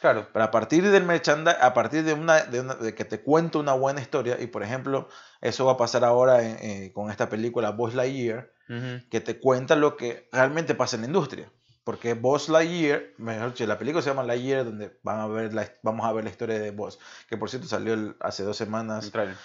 [0.00, 0.28] Claro.
[0.32, 3.58] Pero a partir del merchandising, a partir de una, de una- de que te cuento
[3.60, 5.08] una buena historia, y por ejemplo,
[5.40, 9.08] eso va a pasar ahora en- eh, con esta película Buzz Lightyear, Ujú.
[9.10, 11.50] que te cuenta lo que realmente pasa en la industria.
[11.84, 15.72] Porque Buzz Lightyear, mejor dicho, la película se llama Lightyear, donde van a ver la,
[15.82, 19.06] vamos a ver la historia de Buzz, que por cierto salió el- hace dos semanas.
[19.06, 19.36] El trailer.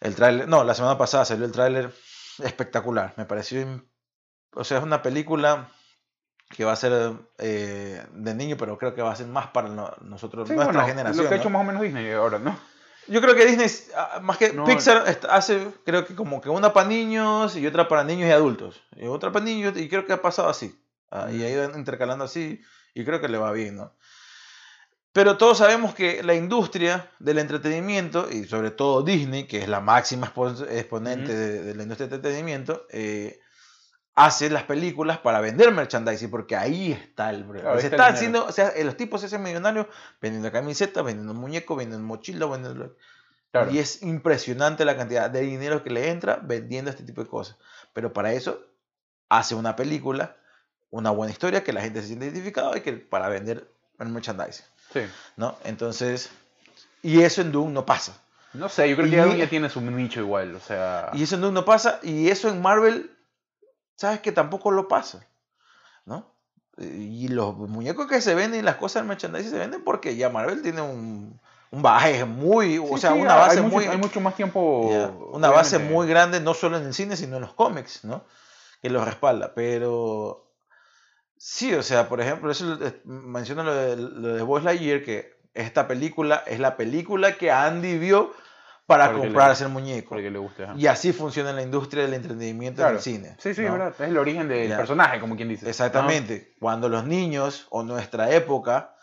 [0.00, 1.92] El tráiler, no, la semana pasada salió el tráiler
[2.42, 3.14] espectacular.
[3.16, 3.82] Me pareció,
[4.54, 5.68] o sea, es una película
[6.56, 9.68] que va a ser eh, de niño, pero creo que va a ser más para
[9.68, 11.24] no- nosotros, Sí, nuestra bueno, generación.
[11.24, 11.42] Lo que ha ¿no?
[11.42, 12.58] hecho más o menos Disney ahora, ¿no?
[13.06, 16.72] Yo creo que Disney, ah, más que No, Pixar, hace, creo que como que una
[16.72, 18.80] para niños y otra para niños y adultos.
[18.96, 20.74] Y otra para niños, y creo que ha pasado así.
[21.10, 22.62] Ah, Y ha ido intercalando así,
[22.94, 23.92] y creo que le va bien, ¿no?
[25.12, 29.80] Pero todos sabemos que la industria del entretenimiento, y sobre todo Disney, que es la
[29.80, 31.40] máxima expo- exponente Ujú.
[31.40, 33.38] de, de la industria del entretenimiento, eh,
[34.14, 37.62] hace las películas para vender merchandising, porque ahí está el problema.
[37.62, 38.44] Claro, Se está el está dinero.
[38.44, 39.86] haciendo, o sea, los tipos se hacen millonarios
[40.20, 42.96] vendiendo camisetas, vendiendo muñecos, vendiendo mochilas, vendiendo...
[43.50, 43.70] Claro.
[43.70, 47.56] Y es impresionante la cantidad de dinero que le entra vendiendo este tipo de cosas.
[47.92, 48.60] Pero para eso
[49.28, 50.36] hace una película,
[50.90, 53.68] una buena historia, que la gente se siente identificada y que para vender
[54.00, 54.64] el merchandising.
[54.92, 55.00] Sí.
[55.36, 55.56] ¿no?
[55.64, 56.30] Entonces,
[57.02, 58.20] Y eso en Doom no pasa.
[58.54, 61.10] No sé, yo creo que ya, ya tiene su nicho igual, o sea...
[61.12, 63.10] Y eso en Doom no pasa, y eso en Marvel,
[63.96, 65.26] sabes que tampoco lo pasa,
[66.04, 66.32] ¿no?
[66.78, 70.28] Y los muñecos que se venden y las cosas del merchandising se venden porque ya
[70.28, 71.40] Marvel tiene un,
[71.70, 73.84] un bagaje muy, o Sí, sea, sí, una hay base mucho- muy...
[73.86, 74.88] Hay mucho más tiempo...
[75.32, 78.24] Una base muy grande, no solo en el cine, sino en los cómics, ¿no?
[78.82, 79.54] Que los respalda.
[79.54, 80.50] Pero
[81.36, 85.32] sí, o sea, por ejemplo, eso eh, menciono lo de, lo de Buzz Lightyear, que
[85.54, 88.32] esta película es la película que Andy vio
[88.86, 90.10] para Para que le- comprarse el muñeco.
[90.10, 90.64] Porque le guste.
[90.64, 90.74] ajá.
[90.76, 92.96] Y así funciona la industria del entretenimiento en Claro.
[92.96, 93.36] el cine.
[93.38, 93.66] Sí, sí, ¿no?
[93.68, 93.94] es verdad.
[93.98, 94.76] Es el origen del Ya.
[94.76, 95.68] personaje, como quien dice.
[95.68, 96.54] Exactamente.
[96.60, 98.94] Cuando los niños o nuestra época,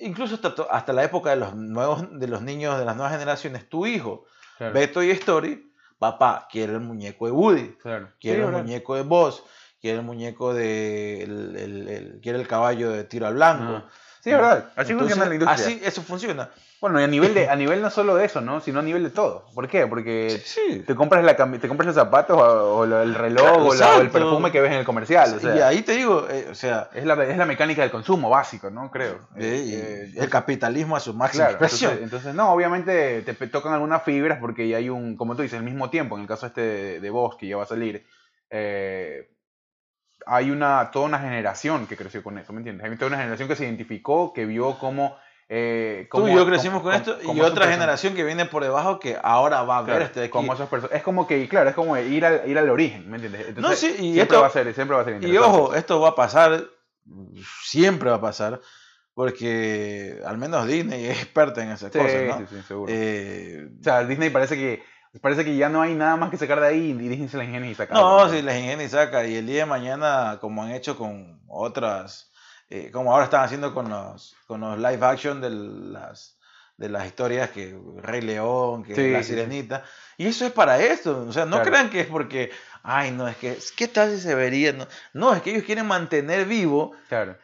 [0.00, 3.68] incluso hasta, hasta la época de los nuevos, de los niños de las nuevas generaciones,
[3.68, 4.56] tu hijo ¿no?
[4.58, 4.72] Claro.
[4.74, 8.08] ve Toy Story, papá quiere el muñeco de Woody, Claro.
[8.20, 8.62] quiere Sí, el verdad.
[8.62, 9.42] muñeco de Buzz,
[9.80, 13.84] quiere el muñeco de el, el- el- quiere el caballo de tiro al blanco.
[14.20, 14.72] Sí, es verdad.
[14.76, 15.64] Así Entonces, funciona la industria.
[15.66, 16.50] Así eso funciona.
[16.80, 18.60] Bueno, y a nivel, de, a nivel no solo de eso, ¿no?
[18.60, 19.46] Sino a nivel de todo.
[19.52, 19.86] ¿Por qué?
[19.88, 20.84] Porque Sí.
[20.86, 24.52] te compras, la, te compras los zapatos o, el reloj o, la- o el perfume
[24.52, 25.34] que ves en el comercial.
[25.34, 27.90] O sea, y ahí te digo, eh, o sea, es, la, es la mecánica del
[27.90, 28.90] consumo básico, ¿no?
[28.92, 29.26] Creo.
[29.36, 31.90] eh, Eh, el capitalismo a su máxima Claro, expresión.
[31.94, 35.58] entonces, entonces, no, obviamente te tocan algunas fibras porque ya hay un, como tú dices,
[35.58, 38.06] al mismo tiempo, en el caso este de, de Voz, que ya va a salir,
[38.50, 39.28] eh,
[40.28, 42.84] hay una, toda una generación que creció con eso, ¿me entiendes?
[42.88, 45.16] Hay toda una generación que se identificó, que vio cómo...
[45.50, 48.62] Eh, Tú y yo crecimos cómo- con esto cómo y otra generación que viene por
[48.62, 50.32] debajo que ahora va a ver este de aquí.
[50.32, 53.16] cómo esos perso- es como que, claro, es como ir al, ir al origen, ¿me
[53.16, 53.46] entiendes?
[53.48, 56.00] Entonces, sí, y siempre esto- va a ser, siempre va a ser Y ojo, esto
[56.02, 56.64] va a pasar,
[57.64, 58.60] siempre va a pasar,
[59.14, 62.38] porque al menos Disney es experta en esas Sí, cosas, ¿no?
[62.38, 62.92] sí, sí, seguro.
[62.94, 64.82] Eh, o sea, Disney parece que,
[65.20, 67.44] parece que ya no hay nada más que sacar de ahí y Disney se la
[67.44, 67.94] ingenia y saca.
[67.94, 71.40] no, si les ingenia y saca, y el día de mañana, como han hecho con
[71.48, 72.30] otras,
[72.68, 76.38] eh, como ahora están haciendo con los, con los live action de las,
[76.76, 79.34] de las historias que Rey León, que Sí, La sí, sí.
[79.34, 79.82] Sirenita,
[80.18, 81.70] y eso es para esto, o sea, no Claro.
[81.70, 82.50] crean que es porque,
[82.82, 84.72] ay, no, es que, ¿qué tal si se vería?
[84.74, 87.36] No, no es que ellos quieren mantener vivo Claro.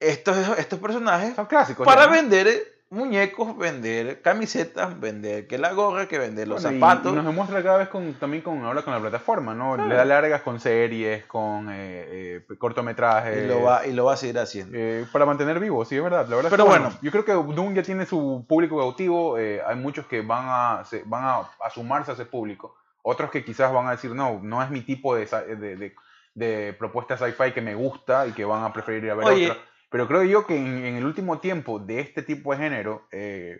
[0.00, 1.84] estos, estos personajes Son clásicos.
[1.86, 2.12] para ya, ¿no?
[2.14, 2.48] vender
[2.92, 7.12] muñecos, vender camisetas, vender que la gorra, que vender los Bueno, zapatos.
[7.12, 9.74] Y, nos demuestra cada vez con, también con, ahora con la plataforma, ¿no?
[9.74, 9.88] Claro.
[9.88, 13.44] Le da largas con series, con eh, eh, cortometrajes.
[13.44, 14.76] y, lo va, y lo va a seguir haciendo.
[14.78, 16.26] eh, para mantener vivo, sí, es verdad.
[16.28, 16.90] La verdad es Pero que, bueno.
[17.00, 19.38] yo creo que Doom ya tiene su público cautivo.
[19.38, 22.76] eh, hay muchos que van a, se- van a, a sumarse a ese público.
[23.02, 25.94] Otros que quizás van a decir, no, no es mi tipo de, de, de,
[26.34, 29.50] de propuesta sci-fi que me gusta y que van a preferir ir a ver Oye.
[29.50, 29.62] otra.
[29.92, 33.58] Pero creo yo que en, en el último tiempo de este tipo de género eh,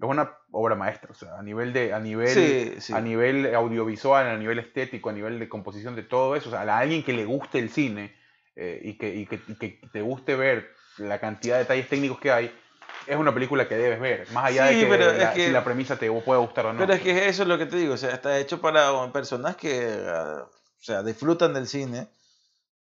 [0.00, 1.10] es una obra maestra.
[1.12, 2.92] O sea, a nivel de, a nivel, Sí, sí.
[2.92, 6.48] a nivel audiovisual, a nivel estético, a nivel de composición de todo eso.
[6.48, 8.14] O sea, a alguien que le guste el cine
[8.56, 10.68] eh, y, que, y, que, y que te guste ver
[10.98, 12.52] la cantidad de detalles técnicos que hay,
[13.06, 14.26] es una película que debes ver.
[14.32, 16.80] Más allá Sí, de que, la, que- si la premisa te puede gustar o no.
[16.80, 19.54] Pero es que eso es lo que te digo, o sea, está hecho para personas
[19.56, 22.08] que, ah, o sea, disfrutan del cine,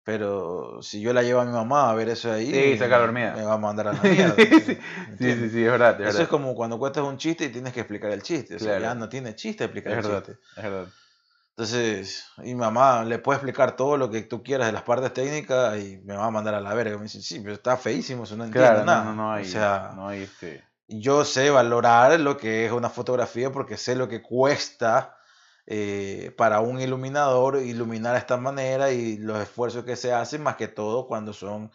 [0.06, 3.34] pero si yo la llevo a mi mamá a ver eso ahí, Sí, saca dormida.
[3.34, 4.34] me va a mandar a la mierda.
[4.36, 4.78] sí,
[5.18, 5.90] sí, sí, es verdad.
[5.94, 6.22] Es Eso verdad.
[6.22, 8.82] es como cuando cuentas un chiste y tienes que explicar el chiste, o sea, Claro.
[8.82, 10.40] ya no tiene chiste explicar Es el verdad, chiste.
[10.56, 10.86] es verdad.
[11.58, 15.78] Entonces, mi mamá le puede explicar todo lo que tú quieras de las partes técnicas
[15.78, 16.96] y me va a mandar a la verga.
[16.98, 19.04] Me dice, sí, pero está feísimo, eso no entiendo Claro, nada.
[19.04, 20.62] no, no, no hay, o sea, no hay este...
[20.88, 25.16] yo sé valorar lo que es una fotografía porque sé lo que cuesta
[25.66, 30.56] eh, para un iluminador iluminar de esta manera y los esfuerzos que se hacen, más
[30.56, 31.70] que todo cuando son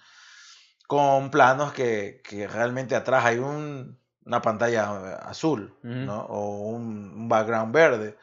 [0.88, 5.74] con planos que, que realmente atrás hay un, una pantalla azul.
[5.84, 8.18] O un, un background verde.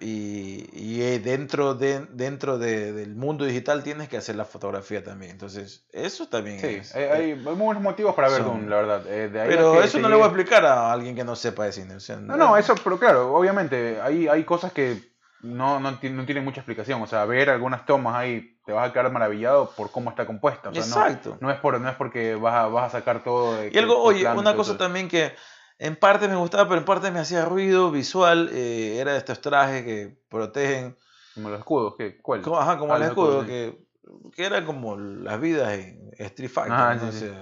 [0.00, 5.04] Y, y, eh, dentro, de, dentro de- del mundo digital tienes que hacer la fotografía
[5.04, 5.30] también.
[5.30, 6.94] Entonces, eso también Sí, es.
[6.96, 9.06] hay, hay, hay muy buenos motivos para ver Son- Doom, la verdad.
[9.06, 11.64] Eh, de ahí Pero eso no le voy a explicar a alguien que no sepa
[11.64, 11.94] de cine.
[11.94, 15.00] o sea, No, no, eso, pero claro, obviamente, hay, hay cosas que
[15.42, 17.00] no, no, no tienen mucha explicación.
[17.00, 20.70] O sea, ver algunas tomas ahí te vas a quedar maravillado por cómo está compuesta.
[20.70, 21.38] O sea, no- Exacto.
[21.40, 23.58] No, es por, no es porque vas a, vas a sacar todo.
[23.58, 25.32] de Y algo, oye, una cosa también que
[25.78, 29.40] en parte me gustaba, pero en parte me hacía ruido visual, eh, era de estos
[29.40, 30.96] trajes que protegen,
[31.34, 32.18] Como los escudos, ¿qué?
[32.20, 32.42] ¿Cuál?
[32.42, 33.86] como, ajá, como Ah, el los escudo, escudos, que,
[34.34, 36.72] que era como las vidas en Street Fighter.
[36.72, 37.10] Ah, ¿no?
[37.12, 37.32] sí, sí.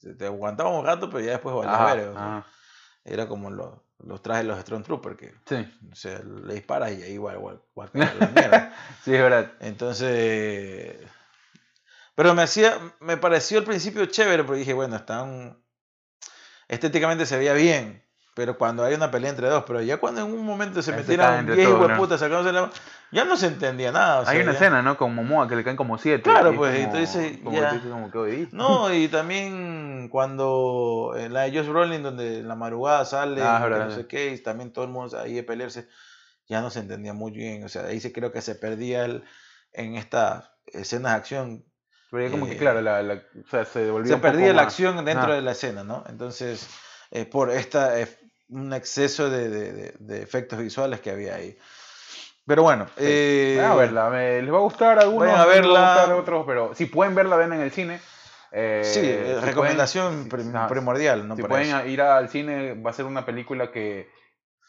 [0.00, 2.46] te, te aguantaba un rato, pero ya después valía verga, o sea.
[3.04, 3.70] Era como los,
[4.00, 7.62] los trajes de los Stormtroopers, que Sí, o sea, le disparas y ahí igual, igual,
[7.74, 8.74] igual la mierda.
[9.02, 9.52] sí, es verdad.
[9.60, 10.96] Entonces,
[12.14, 15.56] pero me hacía, me pareció al principio chévere porque dije, bueno, están,
[16.68, 18.04] estéticamente se veía bien,
[18.34, 21.26] pero cuando hay una pelea entre dos, pero ya cuando en un momento se metieron
[21.26, 21.86] caen entre 10 todos, ¿no?
[21.94, 22.70] hueputas sacándose la
[23.10, 24.20] ya no se entendía nada.
[24.20, 24.96] o Hay sea, una ya- escena, ¿no?
[24.98, 26.22] Con Momoa que le caen como siete.
[26.22, 31.68] Claro, pues, entonces como ya- como que, No, y también cuando en la de Josh
[31.68, 34.90] Brolin, donde en la madrugada sale, Ah, que no sé qué, y también todo el
[34.90, 35.88] mundo ahí de pelearse,
[36.46, 37.64] ya no se entendía muy bien.
[37.64, 39.24] O sea, ahí se creo que se perdía el,
[39.72, 41.64] en estas escenas de acción.
[42.10, 43.14] Pero ya como que, Eh, claro, la, la-
[43.46, 45.34] o sea, se volvió Se un poco perdía la más- acción dentro Ah.
[45.36, 46.04] de la escena, ¿no?
[46.08, 46.68] Entonces,
[47.10, 48.08] eh, por esta, eh,
[48.48, 51.58] un exceso de, de- de- de efectos visuales que había ahí.
[52.46, 55.40] Pero bueno, eh, Vayan a verla, me- les va a gustar a algunos, a les
[55.40, 55.80] va verla.
[55.94, 58.00] gustar a otros, pero si pueden verla, ven en el cine.
[58.50, 61.36] Eh, sí, eh, si recomendación pueden- prim- ah, primordial, ¿no?
[61.36, 61.86] si pueden eso.
[61.86, 64.08] ir al cine, va a ser una película que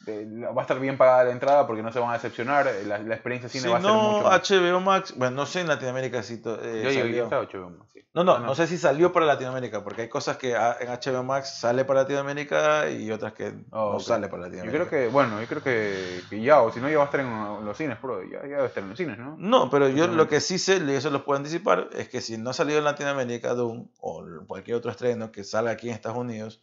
[0.07, 0.25] eh,
[0.55, 2.67] va a estar bien pagada la entrada porque no se van a decepcionar.
[2.67, 4.55] eh, La, la experiencia cine Si va a ser mucho.
[4.71, 7.99] HBO Max, bueno, no sé en Latinoamérica si eh, Yo llegué hasta HBO Max, sí.
[8.13, 10.87] No, no, Ah, no sé si salió para Latinoamérica, porque hay cosas que ah, en
[10.89, 14.87] HBO Max sale para Latinoamérica y otras que Oh, no sale para Yo Latinoamérica.
[14.87, 17.19] creo que, bueno, yo creo que, que ya, o si no, ya va a estar
[17.19, 18.23] en los cines, bro.
[18.23, 19.35] Ya, ya debe estar en los cines, ¿no?
[19.37, 22.37] No, pero yo lo que sí sé, y eso lo puedo anticipar, es que si
[22.37, 26.17] no ha salido en Latinoamérica Doom o cualquier otro estreno que salga aquí en Estados
[26.17, 26.61] Unidos,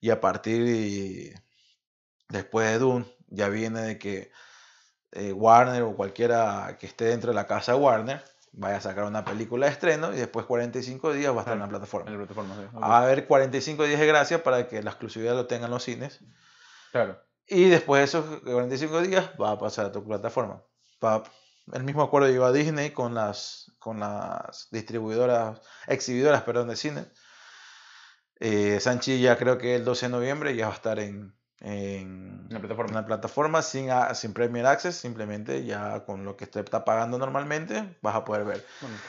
[0.00, 1.40] y a partir de
[2.34, 4.30] después de Doom, ya viene de que
[5.12, 8.22] eh, Warner o cualquiera que esté dentro de la casa Warner
[8.52, 11.58] vaya a sacar una película de estreno y después 45 días va a estar en
[11.60, 12.10] la En plataforma.
[12.10, 12.76] la plataforma, sí.
[12.76, 16.20] Va a haber 45 días de gracia para que la exclusividad lo tengan los cines.
[16.92, 17.20] Claro.
[17.46, 20.62] Y después de esos 45 días va a pasar a tu plataforma.
[21.04, 21.24] Va-
[21.72, 27.06] el mismo acuerdo lleva Disney con las, con las distribuidoras, exhibidoras, perdón, de cine.
[28.40, 32.46] Eh, Sanchi ya creo que el 12 de noviembre ya va a estar en, en,
[32.50, 32.88] la plataforma.
[32.90, 36.84] en la plataforma sin, a- sin Premier Access, simplemente ya con lo que usted está
[36.84, 38.64] pagando normalmente vas a poder ver.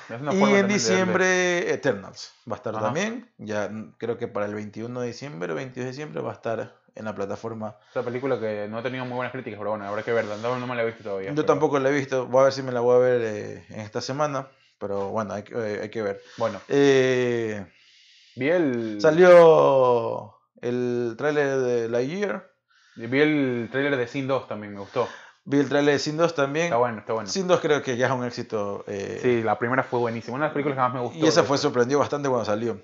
[0.10, 2.86] Bueno, Y en diciembre Eternals va a estar Ajá.
[2.86, 6.36] también, ya creo que para el 21 de diciembre o 22 de diciembre va a
[6.36, 9.86] estar en la plataforma Esa película que no ha tenido muy buenas críticas, pero bueno,
[9.86, 10.38] habrá que verla.
[10.38, 11.30] No, no me la he visto todavía.
[11.30, 13.22] Yo pero- tampoco la he visto, voy a ver si me la voy a ver
[13.22, 14.48] eh, en esta semana,
[14.80, 16.22] pero bueno, hay que, eh, hay que ver.
[16.38, 17.66] Bueno, Eh,
[18.38, 18.98] vi el.
[19.02, 22.50] salió el tráiler de Lightyear,
[22.98, 25.08] Vi el trailer de Sin 2 también, me gustó.
[25.44, 26.66] vi el tráiler de Sin 2 también.
[26.68, 27.30] Está bueno, está bueno.
[27.30, 28.84] Sin 2 creo que ya es un éxito.
[28.88, 30.36] eh, Sí, la primera fue buenísima.
[30.36, 31.18] Una de las películas que más me gustó.
[31.20, 32.80] y esa fue sorprendió bastante cuando salió.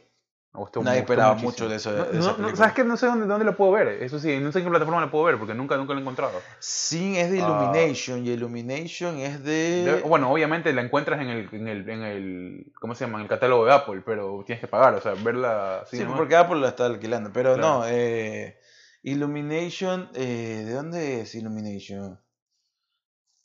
[0.54, 1.52] Me gustó Nadie me gustó esperaba muchísimo.
[1.52, 2.56] mucho de eso- de No, no, no.
[2.58, 2.84] ¿Sabes qué?
[2.84, 3.88] No sé dónde, dónde la puedo ver.
[4.04, 6.02] Eso sí, no sé en qué plataforma la puedo ver porque nunca, nunca la he
[6.02, 6.41] encontrado.
[6.60, 7.45] Sin es de Ah.
[7.45, 9.84] Illumination y Illumination es de...
[9.86, 13.20] De- bueno, obviamente la encuentras en el, en el, en el, ¿cómo se llama?
[13.20, 16.18] En el catálogo de Apple, pero tienes que pagar, o sea, verla Sí, nomás.
[16.18, 17.80] porque Apple la está alquilando, pero Claro.
[17.80, 18.58] no, eh,
[19.04, 22.20] Illumination, eh, ¿de dónde es Illumination?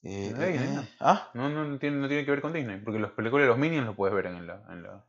[0.02, 0.84] Eh, De Disney, eh, ¿no?
[1.00, 1.30] ¿Ah?
[1.34, 3.58] No, no, no tiene, no tiene que ver con Disney, porque las películas de los
[3.58, 4.60] Minions los puedes ver en la...
[4.70, 5.04] En la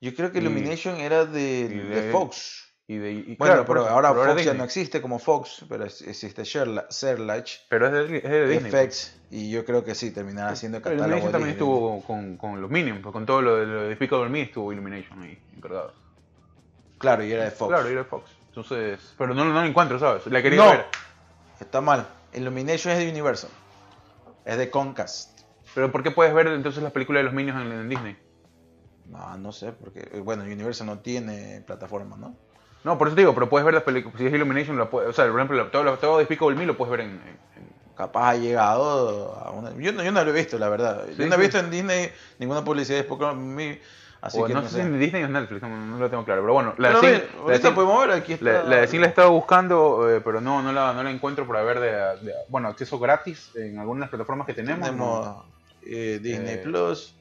[0.00, 1.40] Yo creo que Y- Illumination era de,
[1.70, 2.72] y de de- Fox.
[2.88, 5.64] y de, y- Bueno, claro, pero eso, ahora pero Fox ya no existe como Fox,
[5.68, 8.70] pero existe Searchlight, Pero es de, es de Disney.
[8.70, 8.84] pues.
[9.14, 12.60] FX, y yo creo que sí, terminará siendo Pero catálogo Illumination también estuvo con, con
[12.60, 15.92] los Minions, pues, con todo lo de, lo de Despicable Me estuvo Illumination ahí encargado.
[16.98, 17.68] Claro, y era de Fox.
[17.72, 18.30] Claro, y era de Fox.
[18.48, 20.26] Entonces, pero no, no la encuentro, ¿sabes?
[20.26, 20.70] La quería No.
[20.70, 20.86] ver.
[21.60, 22.06] Está mal.
[22.32, 23.50] Illumination es de Universal.
[24.44, 25.40] Es de Comcast.
[25.74, 28.16] Pero ¿por qué puedes ver entonces las películas de los Minions en, en Disney?
[29.10, 32.34] No, no sé, porque, eh, bueno, Universal no tiene plataforma, ¿no?
[32.84, 34.16] No, por eso te digo, pero puedes ver las películas.
[34.18, 36.90] Si es Illumination, la o sea, por ejemplo, todo, lo- todo Despicable Me lo puedes
[36.90, 37.20] ver en.
[37.96, 39.72] Capaz ha llegado a una...
[39.76, 41.04] Yo no, yo no lo he visto, la verdad.
[41.08, 41.42] Sí, yo no he sí.
[41.42, 43.78] visto en Disney ninguna publicidad de Pokémon Me,
[44.22, 46.08] así o que no, no, sé si en Disney o en Netflix, no, no lo
[46.08, 46.40] tengo claro.
[46.40, 48.44] Pero bueno, la Pero de ve, Sin- la de podemos ver, aquí está.
[48.44, 51.10] La, la de Sin la he estado buscando, eh, pero no, no, la, no la
[51.10, 51.90] encuentro para ver de,
[52.24, 54.88] de- bueno, acceso gratis en algunas plataformas que tenemos.
[54.88, 55.44] Tenemos ¿no?
[55.82, 57.19] eh, Disney Eh, Plus.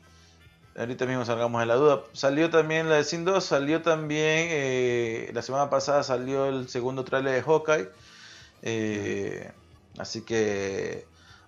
[0.79, 2.03] Ahorita mismo salgamos de la duda.
[2.13, 7.03] Salió también la de Sin 2, salió también, eh, la semana pasada salió el segundo
[7.03, 7.89] tráiler de Hawkeye.
[8.61, 9.51] Eh,
[9.97, 11.05] así que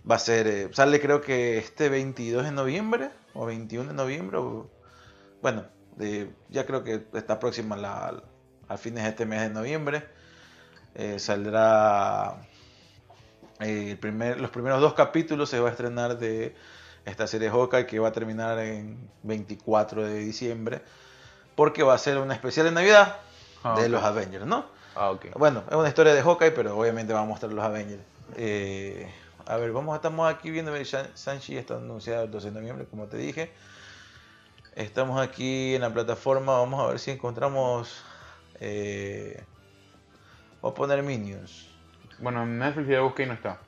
[0.09, 4.37] va a ser, eh, sale creo que este 22 de noviembre o 21 de noviembre.
[4.37, 4.69] o-
[5.41, 5.65] bueno,
[6.49, 8.21] ya creo que está próxima la,
[8.67, 10.03] a fines de este mes de noviembre.
[11.17, 12.35] Saldrá
[13.59, 16.55] el primer, los primeros dos capítulos se va a estrenar de
[17.05, 20.81] esta serie Hawkeye que va a terminar en 24 de diciembre
[21.55, 23.17] porque va a ser una especial de Navidad
[23.63, 24.65] Ah, de los Avengers, ¿no?
[24.95, 25.37] Ah, ok.
[25.37, 28.01] Bueno, es una historia de Hawkeye, pero obviamente va a mostrar los Avengers.
[28.35, 29.07] Eh,
[29.45, 33.17] a ver, vamos, estamos aquí viendo Shang-Chi está anunciado el 12 de noviembre, como te
[33.17, 33.51] dije.
[34.75, 38.03] Estamos aquí en la plataforma, vamos a ver si encontramos...
[38.59, 39.43] Eh,
[40.61, 41.69] voy a poner Minions.
[42.19, 43.59] Bueno, en Netflix ya busqué y no está.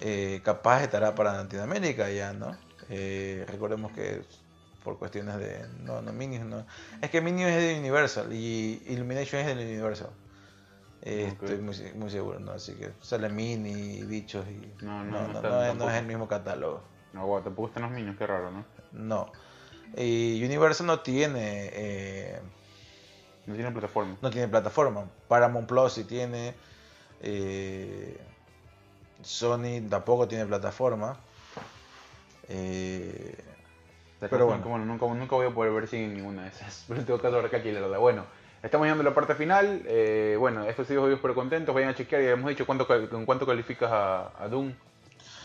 [0.00, 2.56] Eh, capaz estará para Latinoamérica ya, ¿no?
[2.90, 4.22] Eh, recordemos que
[4.82, 5.66] por cuestiones de...
[5.80, 6.66] No, no, Minions no.
[7.00, 10.10] Es que Minions es de Universal y Illumination es de Universal.
[11.02, 11.28] Eh.
[11.28, 12.52] Estoy muy, muy seguro, ¿no?
[12.52, 14.84] Así que sale Mini, bichos y...
[14.84, 15.90] No, no, no, no es, no tampoco.
[15.90, 16.82] es el mismo catálogo.
[17.12, 18.64] No, guau, tampoco están los niños, qué raro, ¿no?
[18.92, 19.32] No.
[19.96, 21.70] Y Universal no tiene...
[21.72, 22.40] eh,
[23.46, 24.16] No tiene plataforma.
[24.20, 25.06] No tiene plataforma.
[25.28, 26.54] Paramount Plus sí tiene.
[27.22, 28.18] eh,
[29.22, 31.16] Sony tampoco tiene plataforma.
[32.48, 33.36] Eh,
[34.20, 36.84] Pero bueno, nunca, nunca voy a poder ver sin ninguna de esas.
[36.88, 37.98] Pero en todo caso habrá que alquilarla.
[37.98, 38.24] Bueno,
[38.62, 39.82] estamos llegando a la parte final.
[39.86, 41.74] Eh, bueno, estos sido videos pero contentos.
[41.74, 42.22] Vayan a chequear.
[42.22, 44.72] Ya hemos dicho cuánto, con cuánto calificas a, a Doom.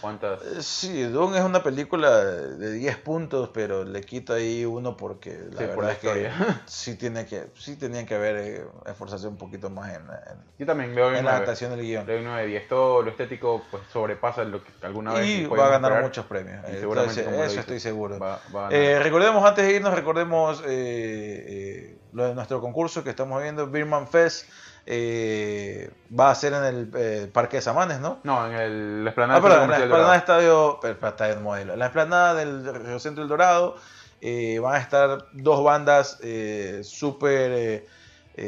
[0.01, 0.41] ¿Cuántas?
[0.41, 5.31] eh, sí, Doom es una película de 10 puntos, pero le quito ahí uno porque
[5.51, 6.31] la Sí, verdad por la es que
[6.65, 10.65] sí, tiene que sí tenían que haber eh, esforzarse un poquito más en, en- Yo
[10.65, 11.29] también doy en la 9.
[11.35, 12.05] adaptación del guion.
[12.07, 12.67] Le doy un 9 de 10.
[12.67, 16.03] Todo lo estético pues sobrepasa lo que alguna vez Y va a ganar esperar.
[16.03, 16.63] muchos premios.
[16.67, 18.19] Y entonces, eso estoy seguro.
[18.19, 18.69] Va, va.
[18.71, 23.67] Eh, recordemos, antes de irnos, recordemos eh, eh, lo de nuestro concurso que estamos viendo,
[23.67, 24.47] Birman Fest.
[24.91, 28.19] Eh, va a ser en el eh, Parque de Samanes, ¿no?
[28.23, 31.73] no, en el la esplanada Ah, perdón, en la esplanada estadio, estadio modelo.
[31.73, 33.75] En la esplanada del Río Centro del Dorado
[34.21, 37.85] eh, van a estar dos bandas eh, súper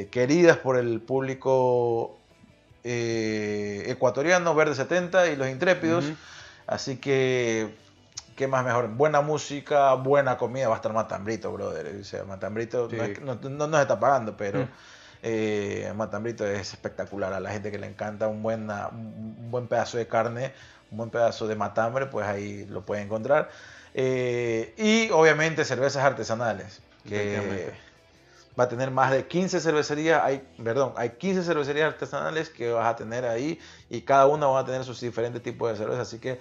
[0.09, 2.17] queridas por el público
[2.83, 6.05] eh, ecuatoriano, Verde 70 y Los Intrépidos.
[6.67, 7.75] Así que,
[8.35, 8.87] ¿qué más mejor?
[8.87, 10.67] Buena música, buena comida.
[10.69, 11.93] Va a estar Matambrito, brother.
[11.99, 12.95] O sea, Matambrito Sí.
[13.21, 14.69] no- no nos está pagando, pero Mm.
[15.23, 17.33] Eh, Matambrito es espectacular.
[17.33, 20.53] A la gente que le encanta un, buena, un un buen pedazo de carne,
[20.91, 23.49] un buen pedazo de matambre, pues ahí lo puede encontrar.
[23.93, 27.73] Eh, y obviamente cervezas artesanales, que
[28.57, 32.87] va a tener más de 15 cervecerías, hay, perdón, hay 15 cervecerías artesanales que vas
[32.87, 33.59] a tener ahí
[33.89, 36.39] y cada una va a tener sus diferentes tipos de cervezas, así que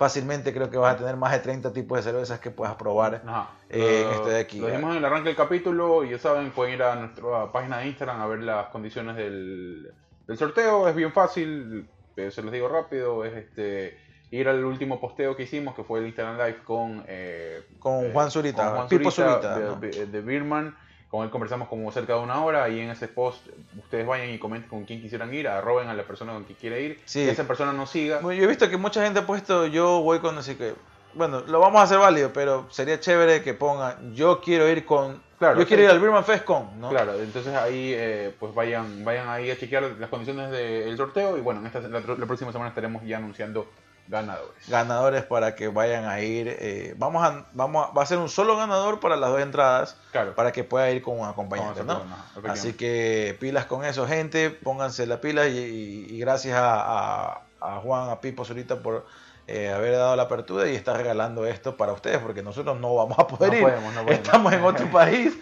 [0.00, 3.22] fácilmente creo que vas a tener más de 30 tipos de cervezas que puedas probar.
[3.68, 6.52] Eh, Lo- este de aquí, Lo dijimos en el arranque del capítulo y ya saben,
[6.52, 9.92] pueden ir a nuestra página de Instagram a ver las condiciones del,
[10.26, 10.88] del sorteo.
[10.88, 11.86] Es bien fácil,
[12.16, 13.26] eh, se los digo rápido.
[13.26, 13.98] Es este
[14.30, 18.10] ir al último posteo que hicimos, que fue el Instagram Live con, eh, Con eh,
[18.14, 19.76] Juan Zurita, con Juan Pipo Zurita, Zurita, de, ¿no?
[19.76, 20.78] de- de Birman.
[21.10, 23.44] Con él conversamos como cerca de una hora y en ese post
[23.78, 26.82] ustedes vayan y comenten con quién quisieran ir, arroben a la persona con quien quiere
[26.82, 27.24] ir, Sí.
[27.24, 28.20] que esa persona nos siga.
[28.20, 30.74] Bueno, Yo he visto que mucha gente ha puesto yo voy con así que
[31.14, 35.20] bueno, lo vamos a hacer válido, pero sería chévere que pongan yo quiero ir con
[35.40, 36.90] Claro, yo quiero ir al Birman Fest con, ¿no?
[36.90, 41.40] Claro, entonces ahí eh, pues vayan vayan ahí a chequear las condiciones del sorteo y
[41.40, 43.66] bueno, en esta, la, la próxima semana estaremos ya anunciando
[44.08, 44.68] ganadores.
[44.68, 46.48] Ganadores para que vayan a ir.
[46.58, 49.96] eh, vamos a vamos a, va a ser un solo ganador para las dos entradas
[50.12, 50.34] Claro.
[50.34, 52.02] para que pueda ir con un acompañante, ¿no?
[52.48, 57.40] Así que pilas con eso, gente, pónganse la pila y, y- y gracias a, a-
[57.60, 59.06] a Juan, a Pipo Zurita por
[59.52, 63.18] eh, haber dado la apertura y estar regalando esto para ustedes, porque nosotros no vamos
[63.18, 63.62] a poder No ir.
[63.64, 64.24] podemos, no podemos.
[64.26, 65.36] Estamos en otro país,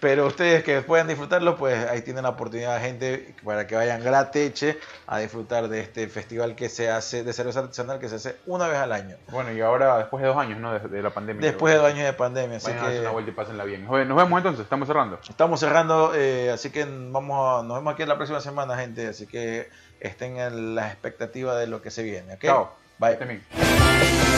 [0.00, 4.78] pero ustedes que puedan disfrutarlo, pues ahí tienen la oportunidad, gente, para que vayan grateche
[5.06, 8.66] a disfrutar de este festival que se hace, de cerveza artesanal, que se hace una
[8.68, 9.16] vez al año.
[9.30, 10.72] Bueno, y ahora después de dos años, ¿no?
[10.78, 11.40] De, de la pandemia.
[11.42, 13.64] Después de dos años de pandemia, así Vayan a darse que una vuelta y pásenla
[13.64, 13.86] bien.
[13.86, 15.18] Joder, Nos vemos entonces, estamos cerrando.
[15.28, 19.26] estamos cerrando, eh, así que vamos a- nos vemos aquí la próxima semana, gente, así
[19.26, 19.68] que
[20.00, 22.40] estén en la expectativa de lo que se viene, ¿ok?
[22.42, 22.81] Chao.
[23.02, 23.14] Bye.
[23.14, 24.31] Estén bien.